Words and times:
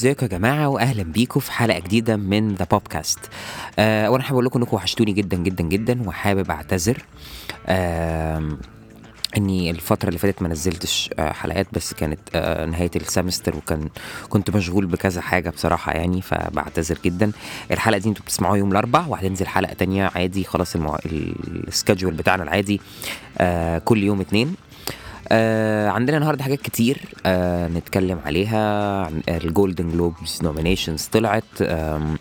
ازيكم 0.00 0.26
يا 0.26 0.30
جماعة 0.30 0.68
واهلا 0.68 1.02
بيكم 1.02 1.40
في 1.40 1.52
حلقة 1.52 1.78
جديدة 1.78 2.16
من 2.16 2.54
ذا 2.54 2.66
بودكاست 2.70 3.18
آه 3.78 4.10
وأنا 4.10 4.22
حابب 4.22 4.32
أقول 4.34 4.44
لكم 4.44 4.58
إنكم 4.58 4.76
وحشتوني 4.76 5.12
جدا 5.12 5.36
جدا 5.36 5.64
جدا 5.64 6.08
وحابب 6.08 6.50
أعتذر. 6.50 7.02
آه 7.66 8.48
إني 9.36 9.70
الفترة 9.70 10.08
اللي 10.08 10.18
فاتت 10.18 10.42
ما 10.42 10.48
نزلتش 10.48 11.10
آه، 11.18 11.32
حلقات 11.32 11.66
بس 11.72 11.94
كانت 11.94 12.18
آه، 12.34 12.66
نهاية 12.66 12.90
السمستر 12.96 13.56
وكان 13.56 13.88
كنت 14.28 14.50
مشغول 14.56 14.86
بكذا 14.86 15.20
حاجة 15.20 15.50
بصراحة 15.50 15.92
يعني 15.92 16.22
فبعتذر 16.22 16.98
جدا. 17.04 17.32
الحلقة 17.70 17.98
دي 17.98 18.08
أنتوا 18.08 18.24
بتسمعوها 18.24 18.56
يوم 18.58 18.72
الأربع 18.72 19.06
وهتنزل 19.06 19.46
حلقة 19.46 19.72
تانية 19.72 20.10
عادي 20.14 20.44
خلاص 20.44 20.74
المو... 20.76 20.96
السكادجول 21.68 22.14
بتاعنا 22.14 22.42
العادي 22.42 22.80
آه 23.38 23.78
كل 23.78 24.02
يوم 24.02 24.20
اتنين. 24.20 24.54
آه 25.32 25.88
عندنا 25.88 26.16
النهارده 26.16 26.42
حاجات 26.44 26.60
كتير 26.60 26.98
آه 27.26 27.68
نتكلم 27.68 28.18
عليها. 28.26 28.60
عن 29.04 29.22
ال 29.28 29.37
Golden 29.37 29.90
Globes 29.92 30.38
nominations 30.42 31.04
طلعت. 31.04 31.44
اللي 31.60 32.16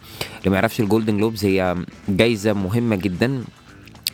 ما 0.45 0.55
يعرفش 0.55 0.79
ال 0.79 0.85
Golden 0.85 1.17
Globes 1.17 1.45
هي 1.45 1.75
جايزة 2.09 2.53
مهمة 2.53 2.95
جدا 2.95 3.43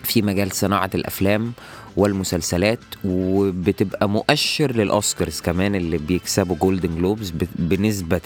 في 0.04 0.22
مجال 0.22 0.52
صناعة 0.52 0.90
الأفلام 0.96 1.54
والمسلسلات 1.98 2.80
وبتبقى 3.06 4.10
مؤشر 4.10 4.72
للأوسكارز 4.72 5.42
كمان 5.42 5.76
اللي 5.76 5.98
بيكسبوا 5.98 6.56
Golden 6.56 6.96
Globes 6.96 7.30
ب- 7.30 7.48
بنسبة 7.56 8.22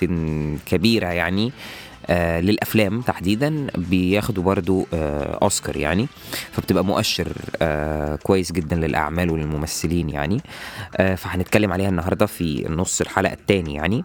كبيرة 0.66 1.08
يعني. 1.08 1.46
آه 1.48 1.52
للأفلام 2.42 3.02
تحديدا 3.02 3.68
بياخدوا 3.78 4.44
برضو 4.44 4.88
آه 4.94 5.38
أوسكار 5.42 5.78
يعني. 5.78 6.08
فبتبقى 6.52 6.86
مؤشر 6.86 7.28
آه 7.62 8.16
كويس 8.16 8.52
جدا 8.52 8.76
للأعمال 8.76 9.30
وللممثلين 9.30 10.10
يعني. 10.10 10.42
آه 10.98 11.16
فهنتكلم 11.16 11.74
عليها 11.74 11.90
النهاردة 11.90 12.26
في 12.26 12.66
نص 12.70 13.02
الحلقة 13.02 13.34
التاني 13.34 13.74
يعني. 13.74 14.04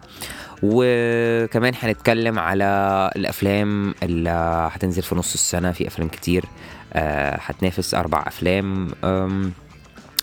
وكمان 0.63 1.73
هنتكلم 1.81 2.39
على 2.39 3.09
الأفلام 3.15 3.93
اللي 4.03 4.29
هتنزل 4.73 5.01
في 5.01 5.15
نص 5.15 5.33
السنة. 5.33 5.71
في 5.71 5.87
أفلام 5.87 6.07
كتير 6.07 6.45
آه، 6.93 7.39
هتنافس 7.41 7.93
أربع 7.93 8.23
أفلام 8.27 8.87
أم، 9.03 9.51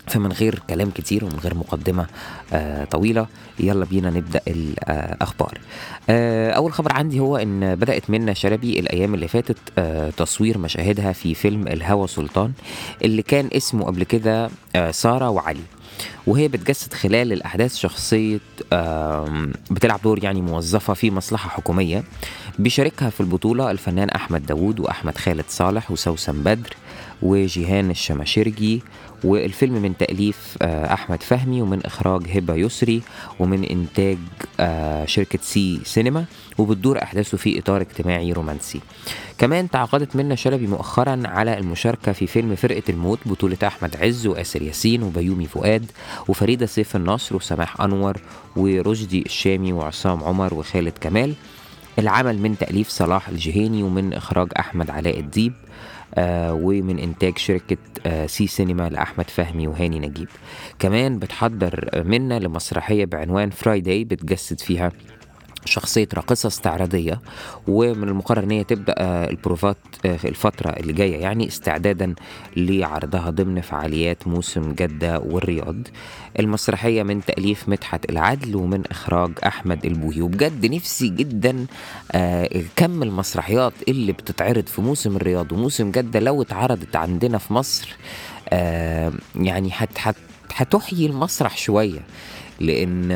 فمن 0.07 0.31
غير 0.31 0.59
كلام 0.69 0.89
كتير 0.89 1.25
ومن 1.25 1.39
غير 1.43 1.55
مقدمة 1.55 2.05
آه 2.53 2.85
طويلة 2.85 3.27
يلا 3.59 3.85
بينا 3.85 4.09
نبدأ 4.09 4.41
الأخبار. 4.47 5.57
آه 6.09 6.51
أول 6.51 6.73
خبر 6.73 6.93
عندي 6.93 7.19
هو 7.19 7.37
إن 7.37 7.75
بدأت 7.75 8.09
منى 8.09 8.35
شلبي 8.35 8.79
الأيام 8.79 9.13
اللي 9.13 9.27
فاتت 9.27 9.57
آه 9.77 10.09
تصوير 10.09 10.57
مشاهدها 10.57 11.11
في 11.13 11.33
فيلم 11.33 11.67
الهوى 11.67 12.07
سلطان 12.07 12.51
اللي 13.03 13.21
كان 13.21 13.49
اسمه 13.53 13.85
قبل 13.85 14.03
كده 14.03 14.49
آه 14.75 14.91
سارة 14.91 15.29
وعلي. 15.29 15.59
وهي 16.27 16.47
بتجسد 16.47 16.93
خلال 16.93 17.33
الأحداث 17.33 17.75
شخصية 17.75 18.39
بتلعب 19.71 19.99
دور 20.03 20.23
يعني 20.23 20.41
موظفة 20.41 20.93
في 20.93 21.11
مصلحة 21.11 21.49
حكومية. 21.49 22.03
بيشاركها 22.59 23.09
في 23.09 23.21
البطولة 23.21 23.71
الفنان 23.71 24.09
أحمد 24.09 24.45
داوود 24.45 24.79
وأحمد 24.79 25.17
خالد 25.17 25.45
صالح 25.49 25.91
وسوسن 25.91 26.43
بدر 26.43 26.75
وجيهان 27.21 27.89
الشماشرجي 27.91 28.81
والفيلم 29.23 29.81
من 29.81 29.97
تأليف 29.97 30.57
آه، 30.61 30.93
أحمد 30.93 31.23
فهمي 31.23 31.61
ومن 31.61 31.85
إخراج 31.85 32.37
هبة 32.37 32.55
يسري 32.55 33.01
ومن 33.39 33.63
إنتاج 33.63 34.17
آه، 34.59 35.05
شركة 35.05 35.39
سي 35.41 35.79
سينما 35.83 36.25
وبتدور 36.57 37.03
أحداثه 37.03 37.37
في 37.37 37.59
إطار 37.59 37.81
اجتماعي 37.81 38.31
رومانسي. 38.31 38.79
كمان 39.37 39.69
تعاقدت 39.69 40.15
منة 40.15 40.37
شلبي 40.37 40.67
مؤخرا 40.67 41.21
على 41.25 41.57
المشاركة 41.57 42.11
في 42.11 42.27
فيلم 42.27 42.55
فرقة 42.55 42.83
الموت 42.89 43.19
بطولة 43.25 43.57
أحمد 43.63 43.95
عز 43.95 44.27
وآسر 44.27 44.61
ياسين 44.61 45.03
وبيومي 45.03 45.45
فؤاد 45.45 45.91
وفريدة 46.27 46.65
سيف 46.65 46.95
النصر 46.95 47.35
وسماح 47.35 47.81
أنور 47.81 48.17
ورشدي 48.55 49.21
الشامي 49.21 49.73
وعصام 49.73 50.23
عمر 50.23 50.53
وخالد 50.53 50.93
كمال. 51.01 51.33
العمل 51.99 52.39
من 52.39 52.57
تأليف 52.57 52.89
صلاح 52.89 53.29
الجهيني 53.29 53.83
ومن 53.83 54.13
إخراج 54.13 54.47
أحمد 54.59 54.89
علاء 54.89 55.19
الديب. 55.19 55.53
ومن 56.53 56.99
إنتاج 56.99 57.37
شركة 57.37 57.77
آه 58.05 58.25
سي 58.25 58.47
سينما 58.47 58.89
لأحمد 58.89 59.29
فهمي 59.29 59.67
وهاني 59.67 59.99
نجيب. 59.99 60.27
كمان 60.79 61.19
بتحضر 61.19 61.89
آه، 61.93 62.01
منة 62.03 62.39
لمسرحية 62.39 63.05
بعنوان 63.05 63.49
Friday 63.49 64.03
بتجسد 64.03 64.59
فيها 64.59 64.91
شخصية 65.65 66.07
راقصة 66.13 66.47
استعراضية 66.47 67.21
ومن 67.67 68.09
المقرر 68.09 68.43
إن 68.43 68.51
هي 68.51 68.63
تبدأ 68.63 68.95
آه، 68.97 69.29
البروفات 69.29 69.77
آه، 70.05 70.17
الفترة 70.25 70.69
اللي 70.69 70.93
جاية 70.93 71.17
يعني 71.21 71.47
استعدادا 71.47 72.15
لعرضها 72.57 73.29
ضمن 73.29 73.61
فعاليات 73.61 74.27
موسم 74.27 74.73
جدة 74.73 75.19
والرياض. 75.19 75.75
المسرحية 76.39 77.03
من 77.03 77.25
تأليف 77.25 77.69
مدحت 77.69 78.09
العدل 78.09 78.55
ومن 78.55 78.83
إخراج 78.91 79.31
أحمد 79.45 79.85
البوهي 79.85 80.21
وبجد 80.21 80.65
نفسي 80.73 81.07
جدا 81.07 81.65
آه، 82.11 82.63
كم 82.75 83.03
المسرحيات 83.03 83.73
اللي 83.87 84.11
بتتعرض 84.11 84.67
في 84.67 84.81
موسم 84.81 85.15
الرياض 85.15 85.51
وموسم 85.51 85.91
جدة 85.91 86.19
لو 86.19 86.41
اتعرضت 86.41 86.95
عندنا 86.95 87.37
في 87.37 87.53
مصر 87.53 87.95
يعني 89.35 89.69
هت 89.73 89.89
هت 89.97 90.15
هتحيي 90.55 91.05
المسرح 91.05 91.57
شوية. 91.57 91.99
لأن 92.59 93.11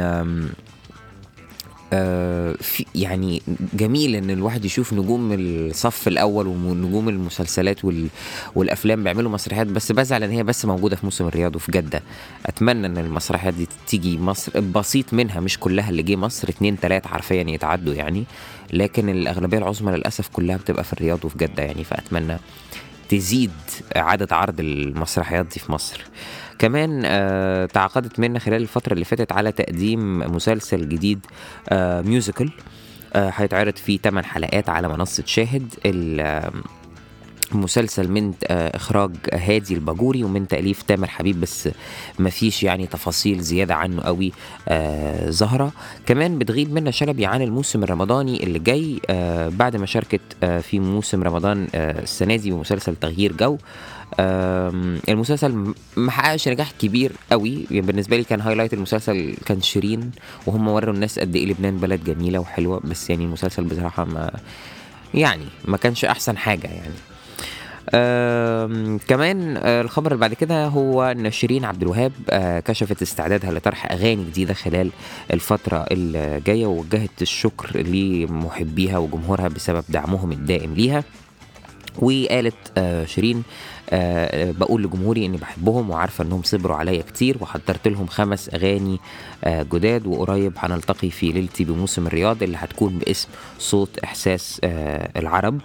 آه، 1.94 2.53
في 2.62 2.86
يعني 2.96 3.42
جميل 3.74 4.16
إن 4.16 4.30
الواحد 4.30 4.66
يشوف 4.66 4.94
نجوم 4.94 5.30
الصف 5.40 6.08
الأول 6.08 6.48
ونجوم 6.48 7.09
المسلسلات 7.09 7.86
وال 7.86 8.08
والأفلام 8.56 9.03
بيعملوا 9.03 9.31
مسرحيات 9.31 9.68
بس 9.68 9.92
بزعل 9.92 10.24
إن 10.24 10.31
هي 10.31 10.44
بس 10.44 10.66
موجودة 10.66 10.96
في 10.96 11.06
موسم 11.06 11.28
الرياض 11.28 11.56
وفي 11.56 11.72
جدة. 11.72 12.03
أتمنى 12.46 12.88
إن 12.88 12.98
المسرحيات 12.98 13.53
دي 13.53 13.68
تيجي 13.88 14.18
مصر 14.18 14.59
بسيط 14.59 15.14
منها 15.14 15.40
مش 15.40 15.59
كلها 15.59 15.90
اللي 15.90 16.03
جه 16.03 16.16
مصر 16.16 16.50
اتنين 16.50 16.80
تلاتة 16.80 17.09
حرفيا 17.09 17.42
يتعدوا 17.50 17.94
يعني. 17.94 18.24
لكن 18.74 19.09
الأغلبية 19.09 19.58
العظمى 19.58 19.92
للأسف 19.92 20.28
كلها 20.28 20.58
بتبقى 20.58 20.84
في 20.84 20.94
الرياض 20.94 21.25
وفي 21.25 21.38
جدة 21.38 21.64
يعني 21.64 21.84
فأتمنى 21.84 22.38
تزيد 23.09 23.52
عدد 23.96 24.34
عرض 24.34 24.59
المسرحيات 24.59 25.46
دي 25.46 25.59
في 25.59 25.72
مصر. 25.72 26.02
كمان 26.59 27.01
آه 27.06 27.66
تعاقدت 27.66 28.19
منة 28.20 28.40
خلال 28.40 28.62
الفترة 28.62 28.94
اللي 28.94 29.06
فاتت 29.06 29.31
على 29.31 29.51
تقديم 29.51 30.19
مسلسل 30.19 30.90
جديد 30.90 31.19
آه 31.69 32.01
musical 32.02 32.50
آه 33.13 33.31
هيتعرض 33.35 33.75
فيه 33.75 33.97
8 33.97 34.28
حلقات 34.28 34.69
على 34.69 34.88
منصة 34.90 35.23
شاهد 35.25 35.73
آه، 35.85 36.51
مسلسل 37.52 38.12
من 38.12 38.34
آه، 38.47 38.75
إخراج 38.75 39.12
هادي 39.34 39.74
الباجوري 39.74 40.24
ومن 40.24 40.47
تأليف 40.47 40.81
تامر 40.81 41.08
حبيب 41.08 41.41
بس 41.41 41.69
مفيش 42.19 42.63
يعني 42.63 42.88
تفاصيل 42.88 43.40
زيادة 43.41 43.75
عنه 43.75 44.02
قوي 44.02 44.31
آه 44.68 45.30
ظاهره 45.30 45.72
كمان 46.06 46.38
بتغيب 46.40 46.74
منة 46.74 46.92
شلبي 46.91 47.25
عن 47.25 47.41
الموسم 47.41 47.84
الرمضاني 47.84 48.44
اللي 48.44 48.59
جاي 48.59 49.00
آه 49.09 49.50
بعد 49.50 49.75
ما 49.75 49.86
شاركت 49.86 50.22
في 50.62 50.80
موسم 50.80 51.24
رمضان 51.24 51.68
السنة 51.75 52.36
دي 52.36 52.52
بمسلسل 52.52 52.96
تغيير 52.96 53.34
جو. 53.34 53.57
المسلسل 55.09 55.52
م- 55.56 55.75
ما 55.97 56.12
حققش 56.12 56.47
نجاح 56.47 56.72
كبير 56.80 57.12
قوي. 57.31 57.66
يعني 57.72 57.81
بالنسبة 57.88 58.18
لي 58.18 58.24
كان 58.24 58.41
هايلايت 58.41 58.74
المسلسل 58.74 59.36
كان 59.46 59.62
شيرين 59.62 60.12
وهم 60.46 60.68
وروا 60.68 60.94
الناس 60.94 61.19
قد 61.19 61.36
إيه 61.36 61.46
لبنان 61.46 61.78
بلد 61.78 62.03
جميلة 62.03 62.40
وحلوة 62.40 62.80
بس 62.80 63.09
يعني 63.09 63.24
المسلسل 63.25 63.63
بصراحة 63.63 64.06
ما 64.06 64.31
يعني 65.13 65.46
ما 65.66 65.78
كانش 65.78 66.06
أحسن 66.06 66.38
حاجة 66.38 66.68
يعني. 66.68 66.94
كمان 69.07 69.57
آه، 69.57 69.81
الخبر 69.81 70.12
اللي 70.12 70.22
بعد 70.22 70.34
كده 70.34 70.66
هو 70.66 71.04
ان 71.04 71.31
شيرين 71.31 71.66
عبد 71.66 71.81
الوهاب 71.81 72.12
آه، 72.30 72.60
كشفت 72.60 73.01
استعدادها 73.01 73.51
لطرح 73.51 73.92
أغاني 73.92 74.24
جديدة 74.24 74.54
خلال 74.54 74.92
الفترة 75.34 75.86
الجاية 75.92 76.66
ووجهت 76.66 77.22
الشكر 77.22 77.78
لمحبيها 77.81 78.98
وجمهورها 78.98 79.48
بسبب 79.48 79.84
دعمهم 79.89 80.31
الدائم 80.31 80.74
ليها. 80.74 81.04
وقالت 82.00 82.56
آه، 82.78 83.06
شيرين 83.06 83.44
آه، 83.89 84.51
بقول 84.51 84.84
لجمهوري 84.84 85.25
إني 85.25 85.38
بحبهم 85.38 85.89
وعارفة 85.89 86.24
إنهم 86.24 86.44
صبروا 86.44 86.75
عليا 86.78 87.01
كتير 87.01 87.38
وحضرت 87.42 87.88
لهم 87.88 88.07
خمس 88.07 88.50
أغاني 88.54 89.00
آه، 89.44 89.63
جداد 89.63 90.07
وقريب 90.07 90.54
هنلتقي 90.57 91.10
في 91.10 91.31
ليلتي 91.31 91.63
بموسم 91.63 92.07
الرياض 92.07 92.44
اللي 92.44 92.57
هتكون 92.57 92.98
باسم 92.98 93.28
صوت 93.60 94.00
إحساس 94.04 94.62
العرب. 95.18 95.60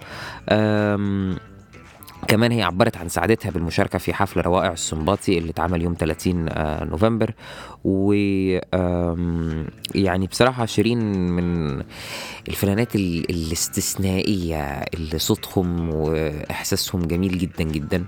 كمان 2.27 2.51
هي 2.51 2.61
عبرت 2.63 2.97
عن 2.97 3.09
سعادتها 3.09 3.51
بالمشاركة 3.51 3.99
في 3.99 4.13
حفل 4.13 4.41
روائع 4.41 4.71
السنباطي 4.71 5.37
اللي 5.37 5.49
اتعمل 5.51 5.81
يوم 5.81 5.95
30 5.99 6.49
آه، 6.49 6.83
نوفمبر. 6.83 7.33
و 7.85 8.13
يعني 9.95 10.27
بصراحة 10.27 10.65
شيرين 10.65 10.99
من 11.29 11.81
الفنانات 12.47 12.95
ال- 12.95 13.29
الاستثنائية 13.29 14.61
اللي 14.93 15.19
صوتهم 15.19 15.89
وإحساسهم 15.95 17.01
جميل 17.07 17.37
جدا 17.37 17.63
جدا 17.63 18.05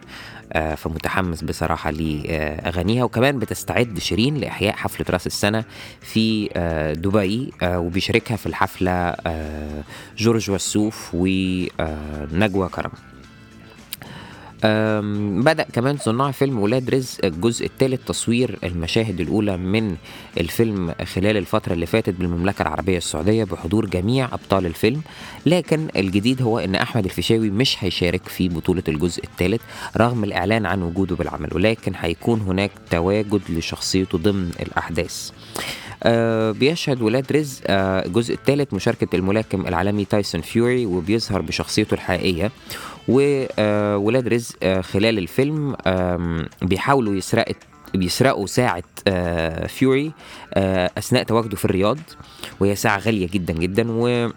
آه، 0.53 0.75
فمتحمس 0.75 1.43
بصراحة 1.43 1.91
لأغانيها. 1.91 3.03
وكمان 3.03 3.39
بتستعد 3.39 3.99
شيرين 3.99 4.37
لإحياء 4.37 4.75
حفلة 4.75 5.05
رأس 5.09 5.27
السنة 5.27 5.63
في 6.01 6.49
آه، 6.53 6.93
دبي 6.93 7.51
وبيشاركها 7.63 8.37
في 8.37 8.45
الحفلة 8.45 9.15
جورج 10.17 10.51
وسوف 10.51 11.09
ونجوى 11.13 12.69
كرم. 12.69 12.91
بدأ 15.43 15.63
كمان 15.73 15.97
صناع 15.97 16.31
فيلم 16.31 16.59
ولاد 16.59 16.89
رزق 16.89 17.25
الجزء 17.25 17.65
الثالث 17.65 18.05
تصوير 18.07 18.59
المشاهد 18.63 19.19
الأولى 19.21 19.57
من 19.57 19.95
الفيلم 20.39 20.93
خلال 21.13 21.37
الفترة 21.37 21.73
اللي 21.73 21.85
فاتت 21.85 22.13
بالمملكة 22.13 22.61
العربية 22.61 22.97
السعودية 22.97 23.43
بحضور 23.43 23.85
جميع 23.85 24.25
أبطال 24.25 24.65
الفيلم. 24.65 25.01
لكن 25.45 25.87
الجديد 25.95 26.41
هو 26.41 26.59
أن 26.59 26.75
أحمد 26.75 27.05
الفيشاوي 27.05 27.49
مش 27.49 27.83
هيشارك 27.83 28.27
في 28.27 28.49
بطولة 28.49 28.83
الجزء 28.87 29.23
الثالث 29.23 29.61
رغم 29.97 30.23
الإعلان 30.23 30.65
عن 30.65 30.81
وجوده 30.81 31.15
بالعمل 31.15 31.49
ولكن 31.55 31.93
هيكون 31.97 32.41
هناك 32.41 32.71
تواجد 32.89 33.41
لشخصيته 33.49 34.17
ضمن 34.17 34.49
الأحداث. 34.61 35.31
آه 36.03 36.51
بيشهد 36.51 37.01
ولاد 37.01 37.31
رزق 37.31 37.61
آه 37.67 38.05
الجزء 38.05 38.33
الثالث 38.33 38.73
مشاركة 38.73 39.15
الملاكم 39.15 39.67
العالمي 39.67 40.05
تايسون 40.05 40.41
فيوري 40.41 40.85
وبيظهر 40.85 41.41
بشخصيته 41.41 41.93
الحقيقية. 41.93 42.51
وولاد 43.07 44.27
رزق 44.27 44.55
آه 44.63 44.81
خلال 44.81 45.17
الفيلم 45.17 45.75
بيحاولوا 46.61 47.15
يسرقوا 47.15 47.53
بيسرقوا 47.93 48.47
ساعة 48.47 48.83
آه 49.07 49.67
فيوري 49.67 50.11
آه 50.53 50.91
أثناء 50.97 51.23
تواجده 51.23 51.55
في 51.57 51.65
الرياض 51.65 51.97
وهي 52.59 52.75
ساعة 52.75 52.99
غالية 52.99 53.27
جدا 53.27 53.53
جدا 53.53 53.91
و 53.91 54.29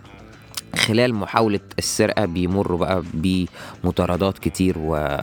خلال 0.77 1.15
محاولة 1.15 1.61
السرقة 1.79 2.25
بيمروا 2.25 2.79
بقى 2.79 3.03
بمطاردات 3.15 4.39
كتير 4.39 4.75
و 4.79 5.17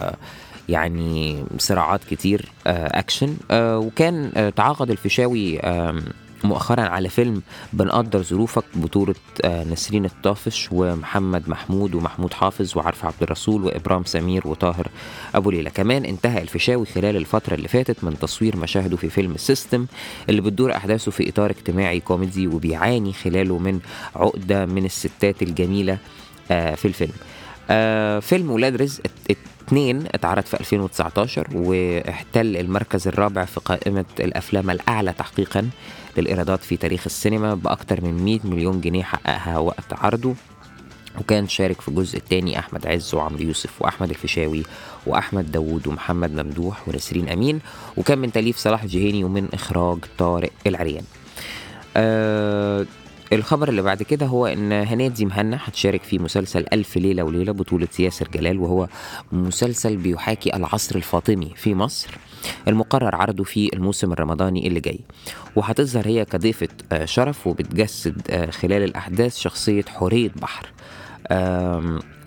يعني 0.69 1.43
صراعات 1.57 2.03
كتير 2.03 2.45
أكشن 2.67 3.37
وكان 3.51 4.31
تعاقد 4.55 4.91
الفيشاوي 4.91 5.59
مؤخرا 6.45 6.81
على 6.81 7.09
فيلم 7.09 7.41
بنقدر 7.73 8.23
ظروفك 8.23 8.63
بطولة 8.75 9.15
آه، 9.45 9.63
نسرين 9.63 10.05
الطافش 10.05 10.69
ومحمد 10.71 11.49
محمود 11.49 11.95
ومحمود 11.95 12.33
حافظ 12.33 12.77
وعرف 12.77 13.05
عبد 13.05 13.15
الرسول 13.21 13.63
وإبرام 13.63 14.03
سمير 14.03 14.47
وطاهر 14.47 14.87
أبو 15.35 15.51
ليلى. 15.51 15.69
كمان 15.69 16.05
انتهى 16.05 16.41
الفيشاوي 16.41 16.85
خلال 16.85 17.15
الفترة 17.15 17.53
اللي 17.55 17.67
فاتت 17.67 18.03
من 18.03 18.19
تصوير 18.19 18.57
مشاهده 18.57 18.97
في 18.97 19.09
فيلم 19.09 19.31
السيستم 19.31 19.85
اللي 20.29 20.41
بتدور 20.41 20.75
أحداثه 20.75 21.11
في 21.11 21.29
إطار 21.29 21.49
اجتماعي 21.51 21.99
كوميدي 21.99 22.47
وبيعاني 22.47 23.13
خلاله 23.13 23.57
من 23.57 23.79
عقدة 24.15 24.65
من 24.65 24.85
الستات 24.85 25.41
الجميلة 25.41 25.97
آه، 26.51 26.75
في 26.75 26.85
الفيلم. 26.87 27.11
آه، 27.69 28.19
فيلم 28.19 28.51
ولاد 28.51 28.75
رزق 28.75 29.01
ات- 29.29 29.37
اتنين 29.67 30.03
اتعرض 30.11 30.43
في 30.43 30.59
2019 30.59 31.47
واحتل 31.53 32.57
المركز 32.57 33.07
الرابع 33.07 33.45
في 33.45 33.59
قائمة 33.59 34.05
الأفلام 34.19 34.69
الأعلى 34.69 35.13
تحقيقا. 35.13 35.69
للإيرادات 36.17 36.63
في 36.63 36.77
تاريخ 36.77 37.01
السينما 37.05 37.53
بأكثر 37.53 38.01
من 38.01 38.25
100 38.25 38.39
مليون 38.43 38.81
جنيه 38.81 39.03
حققها 39.03 39.57
وقت 39.57 39.93
عرضه 39.93 40.35
وكان 41.19 41.47
شارك 41.47 41.81
في 41.81 41.87
الجزء 41.87 42.17
الثاني 42.17 42.59
أحمد 42.59 42.87
عز 42.87 43.15
وعمرو 43.15 43.41
يوسف 43.41 43.81
وأحمد 43.81 44.09
الفيشاوي 44.09 44.63
وأحمد 45.05 45.51
داوود 45.51 45.87
ومحمد 45.87 46.31
ممدوح 46.31 46.87
ونسرين 46.87 47.29
أمين 47.29 47.59
وكان 47.97 48.17
من 48.17 48.31
تأليف 48.31 48.57
صلاح 48.57 48.85
جهيني 48.85 49.23
ومن 49.23 49.47
إخراج 49.53 49.97
طارق 50.17 50.51
العريان. 50.67 51.03
آه 51.97 52.85
الخبر 53.33 53.69
اللي 53.69 53.81
بعد 53.81 54.03
كده 54.03 54.25
هو 54.25 54.47
إن 54.47 54.71
هنادي 54.71 55.25
مهنا 55.25 55.59
هتشارك 55.63 56.03
في 56.03 56.19
مسلسل 56.19 56.65
ألف 56.73 56.97
ليلة 56.97 57.23
وليلة 57.23 57.51
بطولة 57.51 57.87
ياسر 57.99 58.27
جلال 58.27 58.59
وهو 58.59 58.87
مسلسل 59.31 59.97
بيحاكي 59.97 60.55
العصر 60.55 60.95
الفاطمي 60.95 61.51
في 61.55 61.75
مصر 61.75 62.09
المقرر 62.67 63.15
عرضه 63.15 63.43
في 63.43 63.69
الموسم 63.73 64.11
الرمضاني 64.13 64.67
اللي 64.67 64.79
جاي. 64.79 64.99
وهتظهر 65.55 66.07
هي 66.07 66.25
كضيفة 66.25 66.67
آه، 66.91 67.05
شرف 67.05 67.47
وبتجسد 67.47 68.21
آه، 68.29 68.49
خلال 68.51 68.83
الأحداث 68.83 69.37
شخصية 69.37 69.83
حورية 69.87 70.31
بحر. 70.35 70.67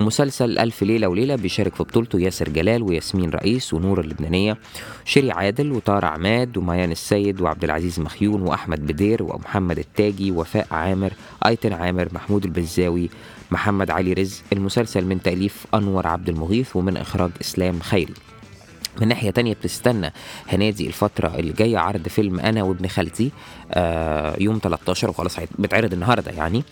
مسلسل 0.00 0.58
ألف 0.58 0.82
ليلة 0.82 1.08
وليلة 1.08 1.36
بيشارك 1.36 1.74
في 1.74 1.82
بطولته 1.82 2.20
ياسر 2.20 2.48
جلال 2.48 2.82
وياسمين 2.82 3.30
رئيس 3.30 3.74
ونور 3.74 4.00
اللبنانية 4.00 4.58
شيري 5.04 5.30
عادل 5.30 5.72
وطارق 5.72 6.08
عماد 6.08 6.56
وميان 6.56 6.90
السيد 6.90 7.40
وعبد 7.40 7.64
العزيز 7.64 8.00
مخيون 8.00 8.42
وأحمد 8.42 8.86
بدير 8.86 9.22
ومحمد 9.22 9.78
التاجي 9.78 10.30
وفاء 10.30 10.66
عامر 10.70 11.12
أيتن 11.46 11.72
عامر 11.72 12.08
محمود 12.12 12.44
البزاوي 12.44 13.10
محمد 13.50 13.90
علي 13.90 14.12
رزق. 14.12 14.42
المسلسل 14.52 15.04
من 15.04 15.22
تأليف 15.22 15.66
أنور 15.74 16.06
عبد 16.06 16.28
المغيث 16.28 16.76
ومن 16.76 16.96
إخراج 16.96 17.30
إسلام 17.40 17.80
خيري. 17.80 18.14
من 19.00 19.08
ناحية 19.08 19.30
تانية 19.30 19.54
بتستنى 19.54 20.12
هنادي 20.48 20.86
الفترة 20.86 21.34
اللي 21.36 21.52
جاية 21.52 21.78
عرض 21.78 22.08
فيلم 22.08 22.40
أنا 22.40 22.62
وابن 22.62 22.88
خالتي 22.88 23.30
آه 23.72 24.36
يوم 24.40 24.60
13 24.62 25.10
وخلاص 25.10 25.36
بيتعرض 25.58 25.92
النهاردة 25.92 26.30
يعني 26.30 26.62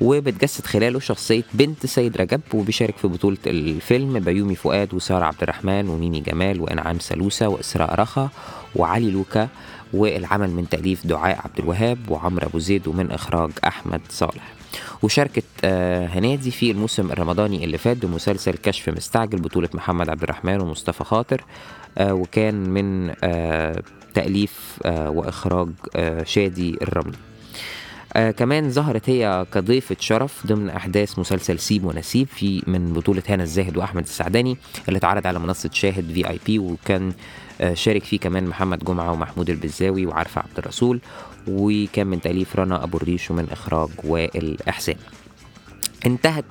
وبتجسد 0.00 0.66
خلاله 0.66 1.00
شخصية 1.00 1.42
بنت 1.54 1.86
سيد 1.86 2.16
رجب 2.16 2.40
وبيشارك 2.54 2.96
في 2.96 3.08
بطولة 3.08 3.38
الفيلم 3.46 4.18
بيومي 4.20 4.54
فؤاد 4.54 4.94
وسارة 4.94 5.24
عبد 5.24 5.42
الرحمن 5.42 5.88
وميمي 5.88 6.20
جمال 6.20 6.60
وإنعام 6.60 6.98
سلوسة 6.98 7.48
وإسراء 7.48 7.94
رخا 7.94 8.28
وعلي 8.76 9.10
لوكا 9.10 9.48
والعمل 9.94 10.50
من 10.50 10.68
تأليف 10.68 11.06
دعاء 11.06 11.38
عبد 11.44 11.58
الوهاب 11.58 11.98
وعمرو 12.08 12.46
أبو 12.46 12.58
زيد 12.58 12.88
ومن 12.88 13.10
إخراج 13.10 13.50
أحمد 13.66 14.00
صالح. 14.08 14.54
وشاركت 15.02 15.44
آه، 15.64 16.06
هنادي 16.06 16.50
في 16.50 16.70
الموسم 16.70 17.12
الرمضاني 17.12 17.64
اللي 17.64 17.78
فات 17.78 17.96
بمسلسل 17.96 18.52
كشف 18.52 18.88
مستعجل 18.88 19.40
بطولة 19.40 19.68
محمد 19.74 20.08
عبد 20.08 20.22
الرحمن 20.22 20.60
ومصطفى 20.60 21.04
خاطر 21.04 21.44
آه، 21.98 22.14
وكان 22.14 22.54
من 22.54 23.14
آه، 23.24 23.82
تأليف 24.14 24.78
وإخراج 24.86 25.68
شادي 26.24 26.78
الرملي. 26.82 27.16
آه 28.16 28.30
كمان 28.30 28.70
ظهرت 28.70 29.10
هي 29.10 29.46
كضيفة 29.52 29.96
شرف 30.00 30.46
ضمن 30.46 30.70
أحداث 30.70 31.18
مسلسل 31.18 31.58
سيب 31.58 31.84
ونسيب 31.84 32.28
في 32.28 32.62
من 32.66 32.92
بطولة 32.92 33.22
هنا 33.28 33.42
الزاهد 33.42 33.76
وأحمد 33.76 34.02
السعداني 34.02 34.56
اللي 34.88 34.98
اتعرض 34.98 35.26
على 35.26 35.38
منصة 35.38 35.70
شاهد 35.72 36.12
في 36.14 36.28
اي 36.30 36.38
بي 36.46 36.58
وكان 36.58 37.12
آه 37.60 37.74
شارك 37.74 38.04
فيه 38.04 38.18
كمان 38.18 38.44
محمد 38.44 38.84
جمعة 38.84 39.12
ومحمود 39.12 39.50
البزاوي 39.50 40.06
وعارفة 40.06 40.40
عبد 40.40 40.58
الرسول 40.58 41.00
وكان 41.48 42.06
من 42.06 42.20
تأليف 42.20 42.56
رنا 42.56 42.84
أبو 42.84 42.96
الريش 42.96 43.30
ومن 43.30 43.48
إخراج 43.50 43.88
وائل 44.04 44.56
إحسان. 44.68 44.96
انتهت 46.06 46.44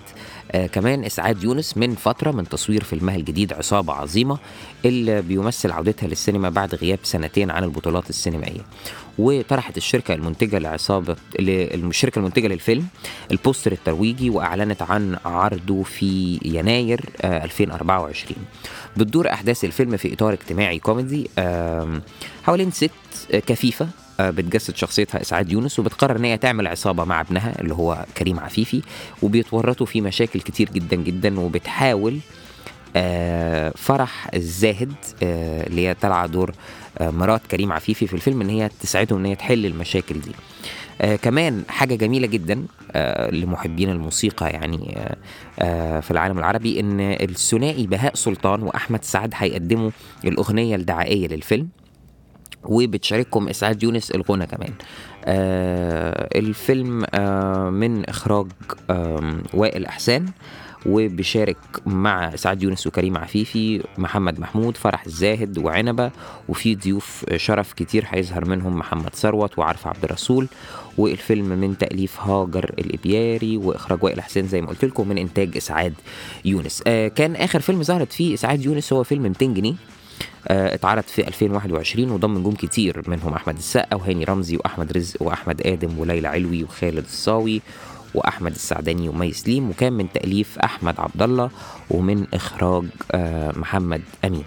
آه 0.51 0.68
كمان 0.68 1.04
إسعاد 1.04 1.44
يونس 1.44 1.77
من 1.77 1.95
فترة 1.95 2.31
من 2.31 2.50
تصوير 2.50 2.83
فيلمها 2.83 3.15
الجديد 3.15 3.54
عصابة 3.54 3.94
عظيمة 3.94 4.38
اللي 4.86 5.22
بيمثل 5.22 5.72
عودتها 5.72 6.08
للسينما 6.08 6.50
بعد 6.50 6.75
غياب 6.75 7.00
سنتين 7.03 7.51
عن 7.51 7.63
البطولات 7.63 8.10
السينمائية. 8.10 8.62
وطرحت 9.17 9.77
الشركة 9.77 10.13
المنتجة 10.13 10.60
لعصابة 10.60 11.15
الشركة 11.39 12.20
المنتجة 12.20 12.48
للفيلم 12.48 12.88
البوستر 13.32 13.72
الترويجي 13.72 14.29
وأعلنت 14.29 14.82
عن 14.82 15.17
عرضه 15.25 15.84
في 15.84 16.39
يناير 16.46 17.01
آه 17.22 17.43
2024 17.43 18.38
بتدور 18.98 19.29
أحداث 19.34 19.65
الفيلم 19.65 19.98
في 19.98 20.13
إطار 20.13 20.34
اجتماعي 20.34 20.79
كوميدي 20.79 21.29
حوالين 22.43 22.72
ست 22.72 22.91
آه، 23.34 23.39
كفيفة 23.39 23.88
آه، 24.20 24.29
بتجسد 24.29 24.75
شخصيتها 24.75 25.22
إسعاد 25.22 25.51
يونس 25.51 25.79
وبتقرر 25.79 26.15
إن 26.15 26.25
هي 26.25 26.38
تعمل 26.38 26.67
عصابة 26.67 27.03
مع 27.03 27.22
ابنها 27.22 27.62
اللي 27.62 27.74
هو 27.74 28.05
كريم 28.17 28.39
عفيفي 28.39 28.82
وبيتورطوا 29.22 29.86
في 29.86 30.01
مشاكل 30.01 30.41
كتير 30.41 30.70
جدا 30.70 30.96
جدا 30.96 31.39
وبتحاول 31.39 32.13
آه، 32.13 32.20
فرح 33.75 34.27
الزاهد 34.33 34.93
آه، 35.23 35.67
اللي 35.67 35.88
هي 35.88 35.93
طالعة 35.93 36.27
دور 36.27 36.51
آه، 36.97 37.09
مرات 37.12 37.41
كريم 37.51 37.71
عفيفي 37.71 38.07
في 38.07 38.13
الفيلم 38.13 38.41
إن 38.41 38.50
هي 38.50 38.69
تساعدهم 38.79 39.19
إن 39.19 39.25
هي 39.25 39.35
تحل 39.35 39.65
المشاكل 39.65 40.19
دي. 40.21 40.31
آه 41.01 41.15
كمان 41.15 41.63
حاجة 41.69 41.95
جميلة 41.95 42.27
جدا 42.27 42.65
آه 42.91 43.29
لمحبين 43.31 43.89
الموسيقى 43.89 44.50
يعني 44.50 44.97
آه 44.97 45.15
آه 45.59 46.00
في 46.00 46.12
العالم 46.12 46.39
العربي 46.39 46.79
إن 46.79 47.00
الثنائي 47.00 47.88
بهاء 47.88 48.15
سلطان 48.15 48.63
وأحمد 48.63 49.03
سعد 49.03 49.33
هيقدموا 49.35 49.91
الأغنية 50.25 50.75
الدعائية 50.75 51.27
للفيلم 51.27 51.67
وبتشاركهم 52.63 53.50
إسعاد 53.50 53.83
يونس 53.83 54.12
الغنى 54.12 54.45
كمان. 54.47 54.73
آه 55.25 56.29
الفيلم 56.39 57.05
آه 57.15 57.69
من 57.69 58.05
إخراج 58.09 58.47
آه 58.89 59.33
وائل 59.53 59.85
أحسان. 59.85 60.25
وبيشارك 60.86 61.58
مع 61.86 62.36
سعاد 62.36 62.63
يونس 62.63 62.88
وكريم 62.88 63.18
عفيفي 63.18 63.84
محمد 63.98 64.40
محمود 64.40 64.78
فرح 64.78 65.06
الزاهد 65.06 65.58
وعنبة 65.58 66.12
وفي 66.50 66.75
ضيوف 66.75 67.25
شرف 67.36 67.74
كتير 67.74 68.06
هيظهر 68.10 68.46
منهم 68.46 68.75
محمد 68.78 69.16
ثروت 69.16 69.60
وعارف 69.60 69.88
عبد 69.88 70.04
الرسول 70.04 70.48
والفيلم 70.98 71.46
من 71.46 71.78
تأليف 71.78 72.20
هاجر 72.20 72.74
الإبياري 72.80 73.58
وإخراج 73.58 74.04
وائل 74.04 74.22
حسين 74.22 74.48
زي 74.48 74.62
ما 74.62 74.68
قلت 74.68 74.86
لكم 74.86 75.10
من 75.10 75.18
إنتاج 75.18 75.58
إسعاد 75.58 75.94
يونس. 76.46 76.84
آه 76.88 77.08
كان 77.08 77.36
آخر 77.36 77.60
فيلم 77.60 77.84
ظهرت 77.84 78.13
فيه 78.13 78.34
إسعاد 78.34 78.66
يونس 78.66 78.94
هو 78.94 79.04
فيلم 79.04 79.24
200 79.24 79.46
جنيه. 79.46 79.74
آه، 80.48 80.74
اتعرض 80.75 81.04
في 81.04 81.28
2021 81.28 82.12
وضم 82.12 82.38
نجوم 82.38 82.54
كتير 82.54 83.02
منهم 83.08 83.34
أحمد 83.34 83.58
السقا 83.58 83.96
وهاني 83.96 84.24
رمزي 84.24 84.58
وأحمد 84.58 84.92
رزق 84.92 85.22
وأحمد 85.22 85.62
آدم 85.68 86.00
وليلى 86.00 86.28
علوي 86.28 86.63
وخالد 86.63 87.06
الصاوي 87.06 87.62
وأحمد 88.13 88.51
السعداني 88.51 89.10
ومي 89.10 89.34
سليم 89.34 89.70
وكان 89.70 89.93
من 89.93 90.12
تأليف 90.12 90.60
أحمد 90.60 91.00
عبد 91.00 91.22
الله 91.22 91.50
ومن 91.89 92.27
إخراج 92.34 92.86
آه، 93.12 93.51
محمد 93.55 94.01
أمين. 94.25 94.43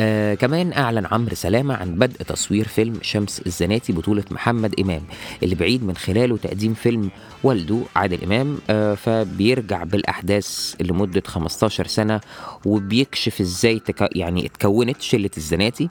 آه 0.00 0.34
كمان 0.34 0.72
أعلن 0.72 1.06
عمرو 1.06 1.34
سلامة 1.34 1.74
عن 1.74 1.94
بدء 1.94 2.22
تصوير 2.22 2.68
فيلم 2.68 2.98
شمس 3.02 3.42
الزناتي 3.46 3.92
بطولة 3.92 4.24
محمد 4.30 4.80
إمام 4.80 5.02
اللي 5.42 5.54
بعيد 5.54 5.84
من 5.84 5.96
خلاله 5.96 6.36
تقديم 6.36 6.74
فيلم 6.74 7.10
والده 7.42 7.80
عادل 7.96 8.24
إمام 8.24 8.58
آه 8.70 8.94
فبيرجع 8.94 9.84
بالأحداث 9.84 10.74
لمدة 10.80 11.22
15 11.26 11.86
سنة 11.86 12.20
وبيكشف 12.64 13.40
إزاي 13.40 13.78
تك... 13.78 14.08
يعني 14.16 14.46
اتكونت 14.46 15.02
شلة 15.02 15.30
الزناتي 15.36 15.88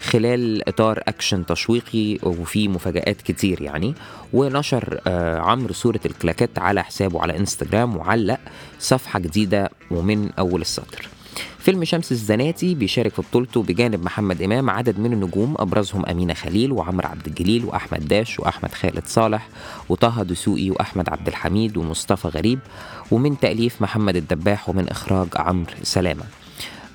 خلال 0.00 0.68
إطار 0.68 1.02
أكشن 1.08 1.46
تشويقي 1.46 2.18
وفيه 2.22 2.68
مفاجآت 2.68 3.22
كتير 3.22 3.62
يعني. 3.62 3.94
ونشر 4.32 5.00
آه 5.06 5.38
عمرو 5.38 5.72
صورة 5.74 6.00
الكلاكات 6.06 6.58
على 6.58 6.84
حسابه 6.84 7.22
على 7.22 7.36
إنستجرام 7.38 7.96
وعلق 7.96 8.38
صفحة 8.78 9.18
جديدة 9.18 9.70
ومن 9.90 10.30
أول 10.38 10.60
السطر. 10.60 11.08
فيلم 11.58 11.84
شمس 11.84 12.12
الزناتي 12.12 12.74
بيشارك 12.74 13.12
في 13.14 13.22
بطولته 13.22 13.62
بجانب 13.62 14.04
محمد 14.04 14.42
إمام 14.42 14.70
عدد 14.70 14.98
من 14.98 15.12
النجوم 15.12 15.54
أبرزهم 15.58 16.06
أمينة 16.06 16.34
خليل 16.34 16.72
وعمرو 16.72 17.08
عبد 17.08 17.26
الجليل 17.26 17.64
وأحمد 17.64 18.08
داش 18.08 18.40
وأحمد 18.40 18.72
خالد 18.72 19.06
صالح 19.06 19.48
وطه 19.88 20.22
دسوقي 20.22 20.70
وأحمد 20.70 21.08
عبد 21.08 21.28
الحميد 21.28 21.76
ومصطفى 21.76 22.28
غريب 22.28 22.58
ومن 23.10 23.40
تأليف 23.40 23.82
محمد 23.82 24.16
الدباح 24.16 24.68
ومن 24.68 24.88
إخراج 24.88 25.28
عمرو 25.36 25.72
سلامة. 25.82 26.43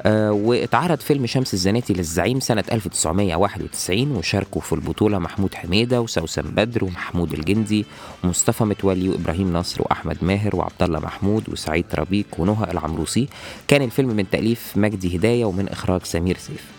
واتعرض 0.05 0.99
فيلم 0.99 1.25
شمس 1.25 1.53
الزناتي 1.53 1.93
للزعيم 1.93 2.39
سنة 2.39 2.63
1991 2.71 4.11
وشاركوا 4.11 4.61
في 4.61 4.73
البطولة 4.73 5.19
محمود 5.19 5.53
حميدة 5.55 6.01
وسوسن 6.01 6.41
بدر 6.41 6.83
ومحمود 6.83 7.33
الجندي 7.33 7.85
ومصطفى 8.23 8.63
متولي 8.63 9.09
وإبراهيم 9.09 9.53
نصر 9.53 9.81
وأحمد 9.81 10.17
ماهر 10.21 10.55
وعبد 10.55 10.83
الله 10.83 10.99
محمود 10.99 11.49
وسعيد 11.49 11.85
ربيك 11.95 12.39
ونهى 12.39 12.71
العمروسي. 12.71 13.27
كان 13.67 13.81
الفيلم 13.81 14.09
من 14.09 14.29
تأليف 14.29 14.73
مجدي 14.75 15.17
هداية 15.17 15.45
ومن 15.45 15.69
إخراج 15.69 16.03
سمير 16.03 16.37
سيف. 16.37 16.78